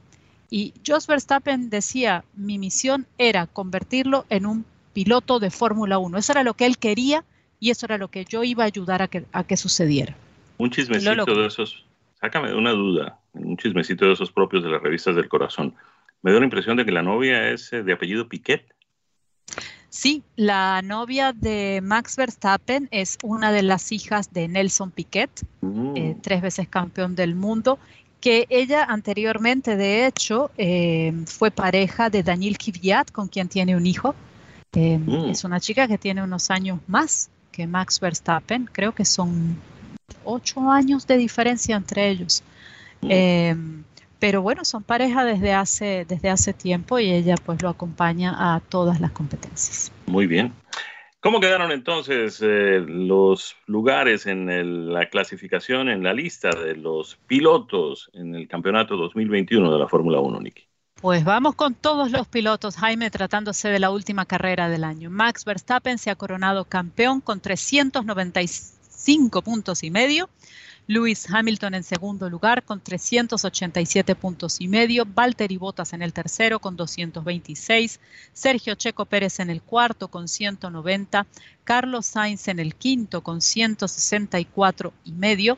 Y 0.48 0.74
Jos 0.86 1.06
Verstappen 1.06 1.70
decía, 1.70 2.24
mi 2.34 2.58
misión 2.58 3.06
era 3.18 3.46
convertirlo 3.46 4.26
en 4.30 4.46
un 4.46 4.64
piloto 4.92 5.38
de 5.38 5.50
Fórmula 5.50 5.98
1. 5.98 6.18
Eso 6.18 6.32
era 6.32 6.44
lo 6.44 6.54
que 6.54 6.66
él 6.66 6.78
quería 6.78 7.24
y 7.60 7.70
eso 7.70 7.86
era 7.86 7.98
lo 7.98 8.08
que 8.08 8.24
yo 8.24 8.42
iba 8.42 8.64
a 8.64 8.66
ayudar 8.66 9.02
a 9.02 9.08
que, 9.08 9.24
a 9.32 9.44
que 9.44 9.56
sucediera. 9.56 10.16
Un 10.56 10.70
chismecito 10.70 11.34
de 11.34 11.46
esos, 11.46 11.84
sácame 12.20 12.48
de 12.48 12.54
una 12.54 12.72
duda, 12.72 13.20
un 13.34 13.56
chismecito 13.56 14.06
de 14.06 14.14
esos 14.14 14.32
propios 14.32 14.64
de 14.64 14.70
las 14.70 14.82
revistas 14.82 15.14
del 15.14 15.28
corazón. 15.28 15.74
Me 16.22 16.30
dio 16.30 16.40
la 16.40 16.46
impresión 16.46 16.76
de 16.76 16.84
que 16.84 16.92
la 16.92 17.02
novia 17.02 17.50
es 17.50 17.72
eh, 17.72 17.82
de 17.82 17.92
apellido 17.92 18.28
Piquet. 18.28 18.64
Sí, 19.90 20.22
la 20.36 20.82
novia 20.82 21.32
de 21.32 21.80
Max 21.82 22.16
Verstappen 22.16 22.88
es 22.90 23.18
una 23.22 23.52
de 23.52 23.62
las 23.62 23.90
hijas 23.90 24.32
de 24.32 24.46
Nelson 24.48 24.90
Piquet, 24.90 25.30
mm. 25.60 25.96
eh, 25.96 26.16
tres 26.22 26.42
veces 26.42 26.68
campeón 26.68 27.16
del 27.16 27.34
mundo, 27.34 27.78
que 28.20 28.46
ella 28.50 28.84
anteriormente, 28.84 29.76
de 29.76 30.06
hecho, 30.06 30.50
eh, 30.58 31.12
fue 31.26 31.50
pareja 31.50 32.10
de 32.10 32.22
Daniel 32.22 32.56
Kvyat, 32.58 33.10
con 33.10 33.28
quien 33.28 33.48
tiene 33.48 33.76
un 33.76 33.86
hijo. 33.86 34.14
Mm. 34.72 35.30
Es 35.30 35.42
una 35.42 35.58
chica 35.58 35.88
que 35.88 35.98
tiene 35.98 36.22
unos 36.22 36.50
años 36.50 36.78
más 36.86 37.30
que 37.60 37.66
Max 37.66 38.00
Verstappen, 38.00 38.66
creo 38.72 38.92
que 38.92 39.04
son 39.04 39.58
ocho 40.24 40.70
años 40.70 41.06
de 41.06 41.18
diferencia 41.18 41.76
entre 41.76 42.08
ellos. 42.08 42.42
Mm. 43.02 43.82
Pero 44.18 44.40
bueno, 44.40 44.64
son 44.64 44.82
pareja 44.82 45.24
desde 45.24 45.52
hace, 45.52 46.06
desde 46.08 46.30
hace 46.30 46.54
tiempo 46.54 46.98
y 46.98 47.10
ella 47.10 47.34
pues 47.44 47.62
lo 47.62 47.68
acompaña 47.68 48.54
a 48.54 48.60
todas 48.60 48.98
las 48.98 49.12
competencias. 49.12 49.92
Muy 50.06 50.26
bien. 50.26 50.54
¿Cómo 51.20 51.38
quedaron 51.38 51.70
entonces 51.70 52.40
eh, 52.42 52.82
los 52.86 53.56
lugares 53.66 54.26
en 54.26 54.90
la 54.90 55.10
clasificación, 55.10 55.90
en 55.90 56.02
la 56.02 56.14
lista 56.14 56.48
de 56.48 56.76
los 56.76 57.16
pilotos 57.26 58.10
en 58.14 58.34
el 58.34 58.48
campeonato 58.48 58.96
2021 58.96 59.70
de 59.70 59.78
la 59.78 59.86
Fórmula 59.86 60.18
1, 60.20 60.40
Nicky? 60.40 60.69
Pues 61.00 61.24
vamos 61.24 61.54
con 61.54 61.74
todos 61.74 62.10
los 62.10 62.28
pilotos, 62.28 62.76
Jaime, 62.76 63.10
tratándose 63.10 63.70
de 63.70 63.78
la 63.78 63.90
última 63.90 64.26
carrera 64.26 64.68
del 64.68 64.84
año. 64.84 65.08
Max 65.08 65.46
Verstappen 65.46 65.96
se 65.96 66.10
ha 66.10 66.14
coronado 66.14 66.66
campeón 66.66 67.22
con 67.22 67.40
395 67.40 69.40
puntos 69.40 69.82
y 69.82 69.90
medio. 69.90 70.28
Lewis 70.86 71.26
Hamilton 71.30 71.76
en 71.76 71.84
segundo 71.84 72.28
lugar 72.28 72.64
con 72.64 72.80
387 72.80 74.14
puntos 74.14 74.60
y 74.60 74.68
medio, 74.68 75.06
Valtteri 75.06 75.56
Bottas 75.56 75.94
en 75.94 76.02
el 76.02 76.12
tercero 76.12 76.58
con 76.58 76.76
226, 76.76 77.98
Sergio 78.34 78.74
Checo 78.74 79.06
Pérez 79.06 79.40
en 79.40 79.48
el 79.48 79.62
cuarto 79.62 80.08
con 80.08 80.28
190, 80.28 81.26
Carlos 81.64 82.04
Sainz 82.04 82.48
en 82.48 82.58
el 82.58 82.74
quinto 82.74 83.22
con 83.22 83.40
164 83.40 84.92
y 85.04 85.12
medio, 85.12 85.56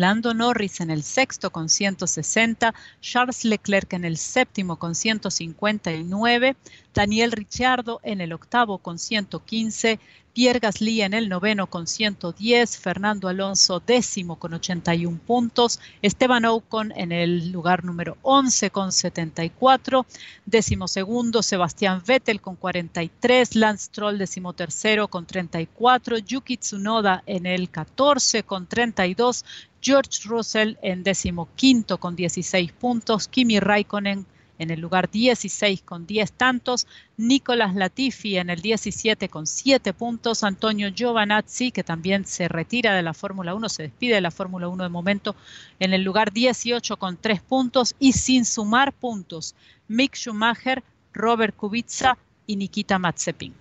Lando 0.00 0.32
Norris 0.32 0.80
en 0.80 0.90
el 0.90 1.02
sexto 1.02 1.50
con 1.50 1.68
160, 1.68 2.72
Charles 3.02 3.44
Leclerc 3.44 3.92
en 3.92 4.06
el 4.06 4.16
séptimo 4.16 4.76
con 4.76 4.94
159, 4.94 6.56
Daniel 6.94 7.32
Ricciardo 7.32 8.00
en 8.02 8.22
el 8.22 8.32
octavo 8.32 8.78
con 8.78 8.98
115, 8.98 10.00
Pierre 10.40 10.58
Gasly 10.58 11.02
en 11.02 11.12
el 11.12 11.28
noveno 11.28 11.66
con 11.66 11.86
110, 11.86 12.78
Fernando 12.78 13.28
Alonso 13.28 13.78
décimo 13.78 14.36
con 14.36 14.54
81 14.54 15.20
puntos, 15.26 15.80
Esteban 16.00 16.46
Ocon 16.46 16.94
en 16.96 17.12
el 17.12 17.52
lugar 17.52 17.84
número 17.84 18.16
11 18.22 18.70
con 18.70 18.90
74, 18.90 20.06
décimo 20.46 20.88
segundo 20.88 21.42
Sebastián 21.42 22.02
Vettel 22.06 22.40
con 22.40 22.56
43, 22.56 23.54
Lance 23.54 23.88
Stroll 23.88 24.16
décimo 24.16 24.54
tercero 24.54 25.08
con 25.08 25.26
34, 25.26 26.16
Yuki 26.16 26.56
Tsunoda 26.56 27.22
en 27.26 27.44
el 27.44 27.68
14 27.68 28.42
con 28.42 28.66
32, 28.66 29.44
George 29.82 30.22
Russell 30.24 30.78
en 30.80 31.02
décimo 31.02 31.50
quinto 31.54 31.98
con 31.98 32.16
16 32.16 32.72
puntos, 32.72 33.28
Kimi 33.28 33.60
Raikkonen 33.60 34.24
en 34.60 34.70
el 34.70 34.78
lugar 34.78 35.10
16 35.10 35.80
con 35.82 36.06
10 36.06 36.32
tantos, 36.32 36.86
Nicolás 37.16 37.74
Latifi 37.74 38.36
en 38.36 38.50
el 38.50 38.60
17 38.60 39.30
con 39.30 39.46
7 39.46 39.94
puntos, 39.94 40.44
Antonio 40.44 40.88
Giovanazzi, 40.88 41.72
que 41.72 41.82
también 41.82 42.26
se 42.26 42.46
retira 42.46 42.94
de 42.94 43.02
la 43.02 43.14
Fórmula 43.14 43.54
1, 43.54 43.68
se 43.70 43.84
despide 43.84 44.16
de 44.16 44.20
la 44.20 44.30
Fórmula 44.30 44.68
1 44.68 44.82
de 44.82 44.90
momento, 44.90 45.34
en 45.78 45.94
el 45.94 46.02
lugar 46.02 46.30
18 46.30 46.98
con 46.98 47.16
3 47.16 47.40
puntos 47.40 47.94
y 47.98 48.12
sin 48.12 48.44
sumar 48.44 48.92
puntos, 48.92 49.54
Mick 49.88 50.14
Schumacher, 50.14 50.84
Robert 51.14 51.56
Kubica 51.56 52.18
y 52.46 52.56
Nikita 52.56 52.98
Mazepin. 52.98 53.54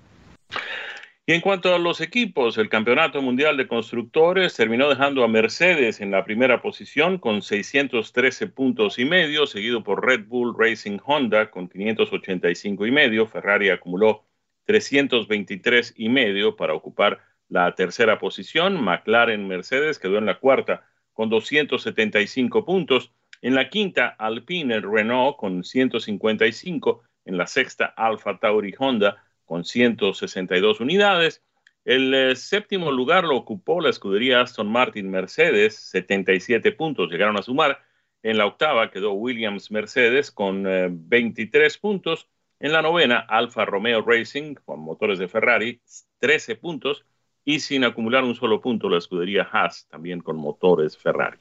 Y 1.30 1.34
en 1.34 1.42
cuanto 1.42 1.76
a 1.76 1.78
los 1.78 2.02
equipos, 2.02 2.58
el 2.58 2.70
Campeonato 2.70 3.22
Mundial 3.22 3.56
de 3.56 3.68
Constructores 3.68 4.56
terminó 4.56 4.90
dejando 4.90 5.24
a 5.24 5.28
Mercedes 5.28 6.02
en 6.02 6.10
la 6.10 6.26
primera 6.26 6.60
posición 6.60 7.20
con 7.20 7.44
613 7.44 8.48
puntos 8.48 8.98
y 8.98 9.06
medio, 9.06 9.46
seguido 9.46 9.84
por 9.84 10.04
Red 10.04 10.26
Bull 10.26 10.56
Racing 10.58 10.98
Honda 11.06 11.52
con 11.52 11.70
585 11.70 12.84
y 12.84 12.90
medio. 12.90 13.28
Ferrari 13.28 13.70
acumuló 13.70 14.26
323 14.66 15.94
y 15.98 16.10
medio 16.10 16.56
para 16.56 16.74
ocupar 16.74 17.20
la 17.48 17.76
tercera 17.76 18.18
posición. 18.18 18.84
McLaren 18.84 19.48
Mercedes 19.48 20.00
quedó 20.00 20.18
en 20.18 20.26
la 20.26 20.40
cuarta 20.40 20.88
con 21.14 21.30
275 21.30 22.66
puntos. 22.66 23.12
En 23.44 23.54
la 23.54 23.70
quinta, 23.70 24.16
Alpine 24.18 24.80
Renault 24.80 25.38
con 25.38 25.64
155. 25.64 27.04
En 27.26 27.38
la 27.38 27.46
sexta, 27.46 27.86
Alfa 27.86 28.40
Tauri 28.40 28.74
Honda 28.80 29.24
con 29.50 29.66
162 29.66 30.80
unidades. 30.80 31.42
El 31.84 32.14
eh, 32.14 32.36
séptimo 32.36 32.92
lugar 32.92 33.24
lo 33.24 33.36
ocupó 33.36 33.82
la 33.82 33.90
escudería 33.90 34.42
Aston 34.42 34.72
Martin 34.72 35.10
Mercedes, 35.10 35.76
77 35.90 36.72
puntos 36.74 37.10
llegaron 37.10 37.36
a 37.36 37.42
sumar. 37.42 37.82
En 38.22 38.38
la 38.38 38.46
octava 38.46 38.92
quedó 38.92 39.14
Williams 39.14 39.72
Mercedes 39.72 40.30
con 40.30 40.64
23 41.10 41.76
eh, 41.76 41.80
puntos. 41.82 42.28
En 42.60 42.74
la 42.74 42.84
novena, 42.84 43.18
Alfa 43.18 43.66
Romeo 43.66 44.04
Racing 44.04 44.54
con 44.54 44.82
motores 44.82 45.18
de 45.18 45.28
Ferrari, 45.28 45.82
13 46.20 46.56
puntos. 46.56 47.04
Y 47.44 47.62
sin 47.62 47.84
acumular 47.86 48.24
un 48.24 48.36
solo 48.36 48.62
punto, 48.62 48.88
la 48.88 49.00
escudería 49.00 49.50
Haas, 49.52 49.88
también 49.90 50.20
con 50.20 50.36
motores 50.36 50.96
Ferrari. 50.96 51.38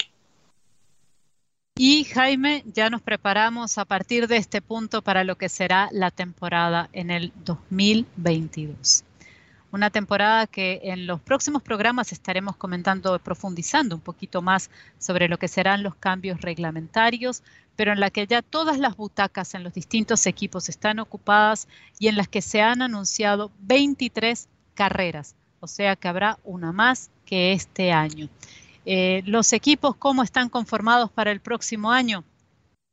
Y 1.81 2.03
Jaime, 2.07 2.65
ya 2.67 2.91
nos 2.91 3.03
preparamos 3.03 3.79
a 3.79 3.85
partir 3.85 4.27
de 4.27 4.37
este 4.37 4.61
punto 4.61 5.01
para 5.01 5.23
lo 5.23 5.39
que 5.39 5.49
será 5.49 5.89
la 5.93 6.11
temporada 6.11 6.89
en 6.93 7.13
el 7.13 7.33
2022. 7.45 9.05
Una 9.71 9.89
temporada 9.89 10.49
que 10.49 10.81
en 10.83 11.07
los 11.07 11.21
próximos 11.21 11.63
programas 11.63 12.11
estaremos 12.11 12.57
comentando, 12.57 13.17
profundizando 13.21 13.95
un 13.95 14.01
poquito 14.01 14.43
más 14.43 14.71
sobre 14.99 15.29
lo 15.29 15.39
que 15.39 15.47
serán 15.47 15.85
los 15.85 15.95
cambios 15.95 16.41
reglamentarios, 16.41 17.45
pero 17.77 17.93
en 17.93 18.01
la 18.01 18.11
que 18.11 18.27
ya 18.27 18.43
todas 18.43 18.81
las 18.81 18.97
butacas 18.97 19.55
en 19.55 19.63
los 19.63 19.73
distintos 19.73 20.27
equipos 20.27 20.69
están 20.69 20.99
ocupadas 20.99 21.69
y 22.01 22.09
en 22.09 22.17
las 22.17 22.27
que 22.27 22.43
se 22.43 22.61
han 22.61 22.83
anunciado 22.83 23.53
23 23.61 24.49
carreras, 24.75 25.37
o 25.61 25.69
sea 25.69 25.95
que 25.95 26.09
habrá 26.09 26.41
una 26.43 26.73
más 26.73 27.13
que 27.25 27.53
este 27.53 27.93
año. 27.93 28.29
Eh, 28.91 29.23
los 29.27 29.53
equipos, 29.53 29.97
¿cómo 29.97 30.23
están 30.23 30.49
conformados 30.49 31.11
para 31.11 31.31
el 31.31 31.41
próximo 31.41 31.91
año? 31.91 32.25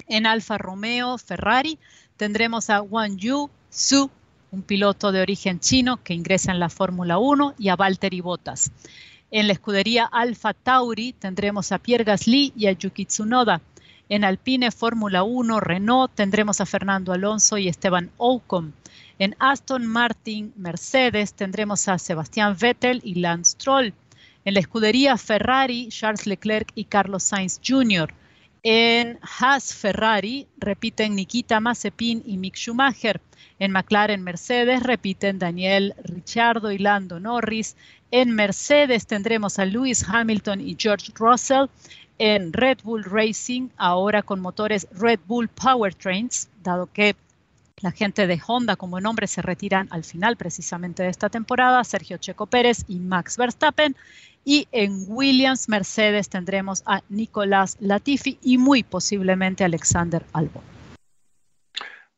En 0.10 0.26
Alfa 0.26 0.58
Romeo, 0.58 1.18
Ferrari, 1.18 1.80
tendremos 2.18 2.70
a 2.70 2.82
Wang 2.82 3.16
Yu 3.16 3.50
Su, 3.70 4.12
un 4.52 4.62
piloto 4.62 5.14
de 5.14 5.22
origen 5.22 5.62
chino 5.62 6.04
que 6.04 6.14
ingresa 6.14 6.52
en 6.52 6.60
la 6.60 6.68
Fórmula 6.68 7.18
1, 7.18 7.56
y 7.58 7.70
a 7.70 7.78
Valtteri 7.78 8.20
Bottas. 8.20 8.74
En 9.32 9.48
la 9.48 9.54
escudería 9.54 10.04
Alfa 10.04 10.54
Tauri 10.54 11.14
tendremos 11.14 11.72
a 11.72 11.78
Pierre 11.78 12.04
Gasly 12.04 12.52
y 12.58 12.68
a 12.68 12.74
Yuki 12.74 13.06
Tsunoda. 13.06 13.62
En 14.10 14.26
Alpine 14.26 14.72
Fórmula 14.72 15.24
1 15.24 15.62
Renault 15.62 16.12
tendremos 16.14 16.60
a 16.60 16.66
Fernando 16.66 17.14
Alonso 17.14 17.58
y 17.58 17.70
Esteban 17.70 18.12
Ocon. 18.18 18.74
En 19.18 19.34
Aston 19.40 19.88
Martin 19.88 20.52
Mercedes 20.58 21.34
tendremos 21.36 21.88
a 21.88 21.98
Sebastián 22.00 22.58
Vettel 22.60 23.00
y 23.06 23.16
Lance 23.16 23.54
Stroll. 23.54 23.94
En 24.46 24.54
la 24.54 24.60
escudería 24.60 25.18
Ferrari, 25.18 25.90
Charles 25.90 26.28
Leclerc 26.28 26.72
y 26.76 26.86
Carlos 26.86 27.24
Sainz 27.24 27.60
Jr. 27.68 28.14
En 28.62 29.18
Haas 29.24 29.74
Ferrari 29.74 30.48
repiten 30.58 31.16
Nikita 31.16 31.60
Mazepin 31.60 32.22
y 32.24 32.38
Mick 32.38 32.56
Schumacher. 32.56 33.20
En 33.58 33.72
McLaren 33.72 34.24
Mercedes 34.24 34.84
repiten 34.84 35.40
Daniel 35.40 35.96
Ricciardo 36.04 36.72
y 36.72 36.78
Lando 36.78 37.20
Norris. 37.20 37.76
En 38.12 38.36
Mercedes 38.36 39.08
tendremos 39.08 39.58
a 39.58 39.66
Lewis 39.66 40.06
Hamilton 40.08 40.62
y 40.62 40.78
George 40.80 41.12
Russell. 41.16 41.66
En 42.20 42.54
Red 42.54 42.80
Bull 42.84 43.04
Racing, 43.04 43.70
ahora 43.78 44.22
con 44.22 44.42
motores 44.42 44.88
Red 44.92 45.22
Bull 45.28 45.48
Powertrains, 45.48 46.50
dado 46.62 46.86
que 46.86 47.16
La 47.82 47.92
gente 47.92 48.26
de 48.26 48.40
Honda 48.48 48.78
como 48.78 49.02
nombre 49.02 49.28
se 49.28 49.42
retiran 49.42 49.90
al 49.92 50.06
final 50.06 50.38
precisamente 50.38 51.04
de 51.04 51.10
esta 51.10 51.30
temporada, 51.30 51.84
Sergio 51.84 52.18
Checo 52.18 52.46
Pérez 52.46 52.86
y 52.88 53.00
Max 53.00 53.38
Verstappen. 53.38 53.98
Y 54.46 54.70
en 54.72 55.04
Williams 55.08 55.68
Mercedes 55.68 56.30
tendremos 56.30 56.84
a 56.86 57.02
Nicolás 57.10 57.76
Latifi 57.82 58.40
y 58.42 58.58
muy 58.58 58.84
posiblemente 58.84 59.66
Alexander 59.66 60.24
Albon. 60.32 60.64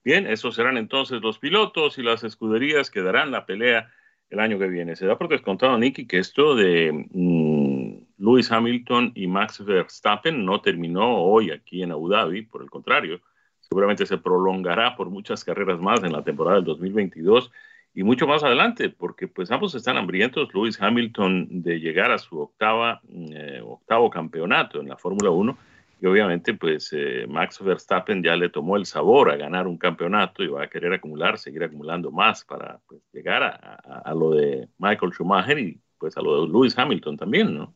Bien, 0.04 0.28
esos 0.28 0.56
serán 0.56 0.78
entonces 0.78 1.22
los 1.22 1.40
pilotos 1.40 1.98
y 1.98 2.04
las 2.04 2.24
escuderías 2.24 2.92
que 2.92 3.02
darán 3.02 3.32
la 3.32 3.48
pelea 3.48 3.92
el 4.30 4.40
año 4.40 4.60
que 4.60 4.68
viene. 4.68 4.96
Se 4.96 5.08
da 5.08 5.18
por 5.18 5.28
descontado, 5.28 5.76
Nicky, 5.80 6.06
que 6.06 6.20
esto 6.20 6.56
de 6.56 6.92
mm, 6.92 8.24
Lewis 8.24 8.52
Hamilton 8.52 9.14
y 9.16 9.26
Max 9.26 9.66
Verstappen 9.66 10.46
no 10.46 10.62
terminó 10.62 11.18
hoy 11.18 11.50
aquí 11.50 11.82
en 11.82 11.94
Abu 11.94 12.10
Dhabi, 12.10 12.44
por 12.44 12.62
el 12.62 12.70
contrario, 12.70 13.22
seguramente 13.68 14.06
se 14.06 14.18
prolongará 14.18 14.96
por 14.96 15.10
muchas 15.10 15.44
carreras 15.44 15.80
más 15.80 16.04
en 16.04 16.14
la 16.14 16.24
temporada 16.24 16.58
del 16.58 16.66
2022 16.66 17.52
y 17.94 18.04
mucho 18.04 18.28
más 18.28 18.44
adelante, 18.44 18.90
porque 18.90 19.28
pues 19.28 19.52
ambos 19.52 19.74
están 19.76 19.98
hambrientos, 19.98 20.54
Lewis 20.54 20.80
Hamilton, 20.80 21.64
de 21.64 21.80
llegar 21.80 22.12
a 22.12 22.18
su 22.18 22.40
octava, 22.40 23.02
eh, 23.10 23.62
octavo 23.64 24.10
campeonato 24.10 24.80
en 24.80 24.88
la 24.88 24.98
Fórmula 24.98 25.32
1 25.32 25.58
y 26.00 26.06
obviamente 26.06 26.54
pues 26.54 26.94
eh, 26.94 27.26
Max 27.28 27.60
Verstappen 27.60 28.22
ya 28.22 28.36
le 28.36 28.50
tomó 28.50 28.78
el 28.78 28.86
sabor 28.86 29.32
a 29.32 29.36
ganar 29.36 29.68
un 29.68 29.78
campeonato 29.78 30.44
y 30.44 30.48
va 30.48 30.64
a 30.64 30.70
querer 30.70 30.94
acumular, 30.94 31.40
seguir 31.40 31.64
acumulando 31.64 32.12
más 32.12 32.46
para 32.46 32.80
pues, 32.88 33.02
llegar 33.12 33.44
a, 33.44 34.02
a 34.06 34.14
lo 34.14 34.32
de 34.32 34.70
Michael 34.78 35.12
Schumacher 35.12 35.58
y 35.58 35.82
pues 35.98 36.16
a 36.18 36.22
lo 36.22 36.46
de 36.46 36.52
Lewis 36.52 36.78
Hamilton 36.78 37.18
también, 37.18 37.56
¿no? 37.56 37.74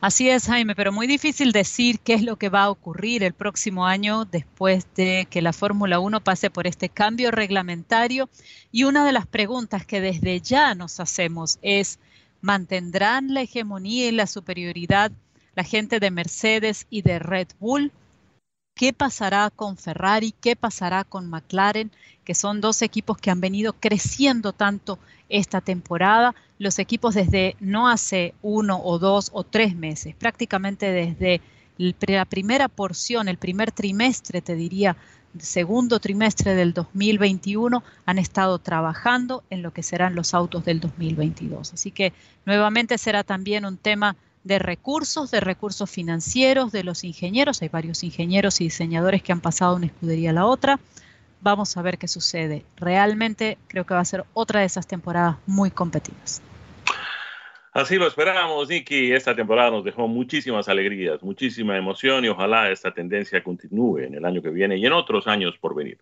Así 0.00 0.28
es, 0.30 0.46
Jaime, 0.46 0.76
pero 0.76 0.92
muy 0.92 1.06
difícil 1.06 1.52
decir 1.52 1.98
qué 2.00 2.14
es 2.14 2.22
lo 2.22 2.36
que 2.36 2.48
va 2.48 2.64
a 2.64 2.70
ocurrir 2.70 3.24
el 3.24 3.32
próximo 3.32 3.86
año 3.86 4.24
después 4.24 4.86
de 4.94 5.26
que 5.28 5.42
la 5.42 5.52
Fórmula 5.52 5.98
1 5.98 6.22
pase 6.22 6.50
por 6.50 6.66
este 6.66 6.88
cambio 6.88 7.30
reglamentario. 7.30 8.28
Y 8.70 8.84
una 8.84 9.04
de 9.04 9.12
las 9.12 9.26
preguntas 9.26 9.84
que 9.84 10.00
desde 10.00 10.40
ya 10.40 10.74
nos 10.74 11.00
hacemos 11.00 11.58
es, 11.62 11.98
¿mantendrán 12.40 13.34
la 13.34 13.42
hegemonía 13.42 14.08
y 14.08 14.12
la 14.12 14.26
superioridad 14.26 15.10
la 15.56 15.64
gente 15.64 15.98
de 15.98 16.10
Mercedes 16.10 16.86
y 16.90 17.02
de 17.02 17.18
Red 17.18 17.48
Bull? 17.58 17.90
¿Qué 18.76 18.92
pasará 18.92 19.48
con 19.48 19.78
Ferrari? 19.78 20.34
¿Qué 20.38 20.54
pasará 20.54 21.02
con 21.02 21.30
McLaren? 21.30 21.90
Que 22.26 22.34
son 22.34 22.60
dos 22.60 22.82
equipos 22.82 23.16
que 23.16 23.30
han 23.30 23.40
venido 23.40 23.72
creciendo 23.72 24.52
tanto 24.52 24.98
esta 25.30 25.62
temporada. 25.62 26.34
Los 26.58 26.78
equipos 26.78 27.14
desde 27.14 27.56
no 27.58 27.88
hace 27.88 28.34
uno 28.42 28.78
o 28.84 28.98
dos 28.98 29.30
o 29.32 29.44
tres 29.44 29.74
meses, 29.74 30.14
prácticamente 30.14 30.92
desde 30.92 31.40
la 31.78 32.26
primera 32.26 32.68
porción, 32.68 33.28
el 33.28 33.38
primer 33.38 33.72
trimestre, 33.72 34.42
te 34.42 34.54
diría, 34.54 34.94
segundo 35.38 35.98
trimestre 35.98 36.54
del 36.54 36.74
2021, 36.74 37.82
han 38.04 38.18
estado 38.18 38.58
trabajando 38.58 39.42
en 39.48 39.62
lo 39.62 39.72
que 39.72 39.82
serán 39.82 40.14
los 40.14 40.34
autos 40.34 40.66
del 40.66 40.80
2022. 40.80 41.72
Así 41.72 41.92
que 41.92 42.12
nuevamente 42.44 42.98
será 42.98 43.24
también 43.24 43.64
un 43.64 43.78
tema 43.78 44.16
de 44.46 44.58
recursos, 44.58 45.30
de 45.30 45.40
recursos 45.40 45.90
financieros, 45.90 46.72
de 46.72 46.84
los 46.84 47.04
ingenieros. 47.04 47.62
Hay 47.62 47.68
varios 47.68 48.04
ingenieros 48.04 48.60
y 48.60 48.64
diseñadores 48.64 49.22
que 49.22 49.32
han 49.32 49.40
pasado 49.40 49.72
de 49.72 49.76
una 49.78 49.86
escudería 49.86 50.30
a 50.30 50.34
la 50.34 50.46
otra 50.46 50.78
Vamos 51.40 51.76
a 51.76 51.82
ver 51.82 51.98
qué 51.98 52.08
sucede. 52.08 52.64
Realmente 52.76 53.58
creo 53.68 53.84
que 53.84 53.94
va 53.94 54.00
a 54.00 54.04
ser 54.04 54.24
otra 54.34 54.60
de 54.60 54.66
esas 54.66 54.86
temporadas 54.86 55.36
muy 55.46 55.70
competidas. 55.70 56.42
Así 57.72 57.96
lo 57.96 58.06
esperábamos, 58.06 58.68
Nicky. 58.68 59.12
Esta 59.12 59.36
temporada 59.36 59.70
nos 59.70 59.84
dejó 59.84 60.08
muchísimas 60.08 60.68
alegrías, 60.68 61.22
muchísima 61.22 61.76
emoción 61.76 62.24
y 62.24 62.28
ojalá 62.28 62.70
esta 62.70 62.92
tendencia 62.92 63.44
continúe 63.44 63.98
en 63.98 64.14
el 64.14 64.24
año 64.24 64.42
que 64.42 64.48
viene 64.48 64.78
y 64.78 64.86
en 64.86 64.92
otros 64.92 65.26
años 65.26 65.58
por 65.58 65.74
venir. 65.74 65.98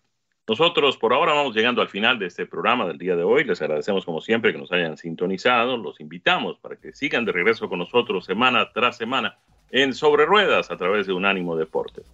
Nosotros 0.47 0.95
por 0.97 1.11
ahora 1.11 1.33
vamos 1.33 1.55
llegando 1.55 1.81
al 1.81 1.89
final 1.89 2.19
de 2.19 2.27
este 2.27 2.45
programa 2.45 2.85
del 2.85 2.99
día 2.99 3.15
de 3.15 3.23
hoy. 3.23 3.43
Les 3.45 3.59
agradecemos 3.63 4.05
como 4.05 4.21
siempre 4.21 4.51
que 4.51 4.59
nos 4.59 4.71
hayan 4.71 4.95
sintonizado. 4.95 5.75
Los 5.75 5.99
invitamos 5.99 6.59
para 6.59 6.75
que 6.75 6.93
sigan 6.93 7.25
de 7.25 7.31
regreso 7.31 7.67
con 7.67 7.79
nosotros 7.79 8.25
semana 8.25 8.69
tras 8.71 8.95
semana 8.95 9.39
en 9.71 9.95
Sobre 9.95 10.23
Ruedas 10.27 10.69
a 10.69 10.77
través 10.77 11.07
de 11.07 11.13
Unánimo 11.13 11.55
Deportes. 11.55 12.05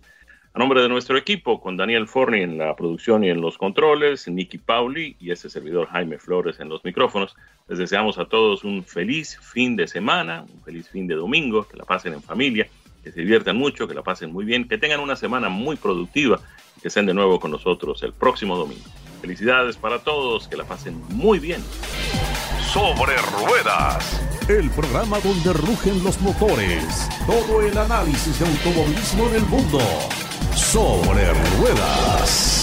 A 0.53 0.59
nombre 0.59 0.81
de 0.81 0.87
nuestro 0.87 1.17
equipo, 1.17 1.59
con 1.59 1.75
Daniel 1.75 2.07
Forni 2.07 2.39
en 2.39 2.57
la 2.57 2.73
producción 2.73 3.25
y 3.25 3.29
en 3.29 3.41
los 3.41 3.57
controles, 3.57 4.29
Nicky 4.29 4.59
Pauli 4.59 5.17
y 5.19 5.31
este 5.31 5.49
servidor 5.49 5.87
Jaime 5.87 6.17
Flores 6.17 6.61
en 6.61 6.69
los 6.69 6.85
micrófonos, 6.85 7.35
les 7.67 7.79
deseamos 7.79 8.17
a 8.17 8.25
todos 8.25 8.63
un 8.63 8.85
feliz 8.85 9.37
fin 9.41 9.75
de 9.75 9.87
semana, 9.87 10.43
un 10.43 10.61
feliz 10.61 10.87
fin 10.87 11.05
de 11.05 11.15
domingo, 11.15 11.67
que 11.67 11.75
la 11.75 11.83
pasen 11.83 12.13
en 12.13 12.21
familia, 12.21 12.69
que 13.03 13.11
se 13.11 13.19
diviertan 13.19 13.57
mucho, 13.57 13.89
que 13.89 13.93
la 13.93 14.03
pasen 14.03 14.31
muy 14.31 14.45
bien, 14.45 14.69
que 14.69 14.77
tengan 14.77 15.01
una 15.01 15.17
semana 15.17 15.49
muy 15.49 15.75
productiva 15.75 16.39
que 16.81 16.87
estén 16.87 17.05
de 17.05 17.13
nuevo 17.13 17.39
con 17.39 17.51
nosotros 17.51 18.01
el 18.03 18.13
próximo 18.13 18.57
domingo. 18.57 18.85
Felicidades 19.21 19.77
para 19.77 19.99
todos, 19.99 20.47
que 20.47 20.57
la 20.57 20.63
pasen 20.63 21.01
muy 21.09 21.39
bien. 21.39 21.63
Sobre 22.73 23.15
ruedas, 23.17 24.21
el 24.47 24.69
programa 24.71 25.19
donde 25.19 25.53
rugen 25.53 26.03
los 26.03 26.19
motores, 26.21 27.09
todo 27.27 27.61
el 27.61 27.77
análisis 27.77 28.39
de 28.39 28.47
automovilismo 28.47 29.27
en 29.27 29.35
el 29.35 29.45
mundo 29.45 29.79
sobre 30.55 31.33
ruedas. 31.59 32.60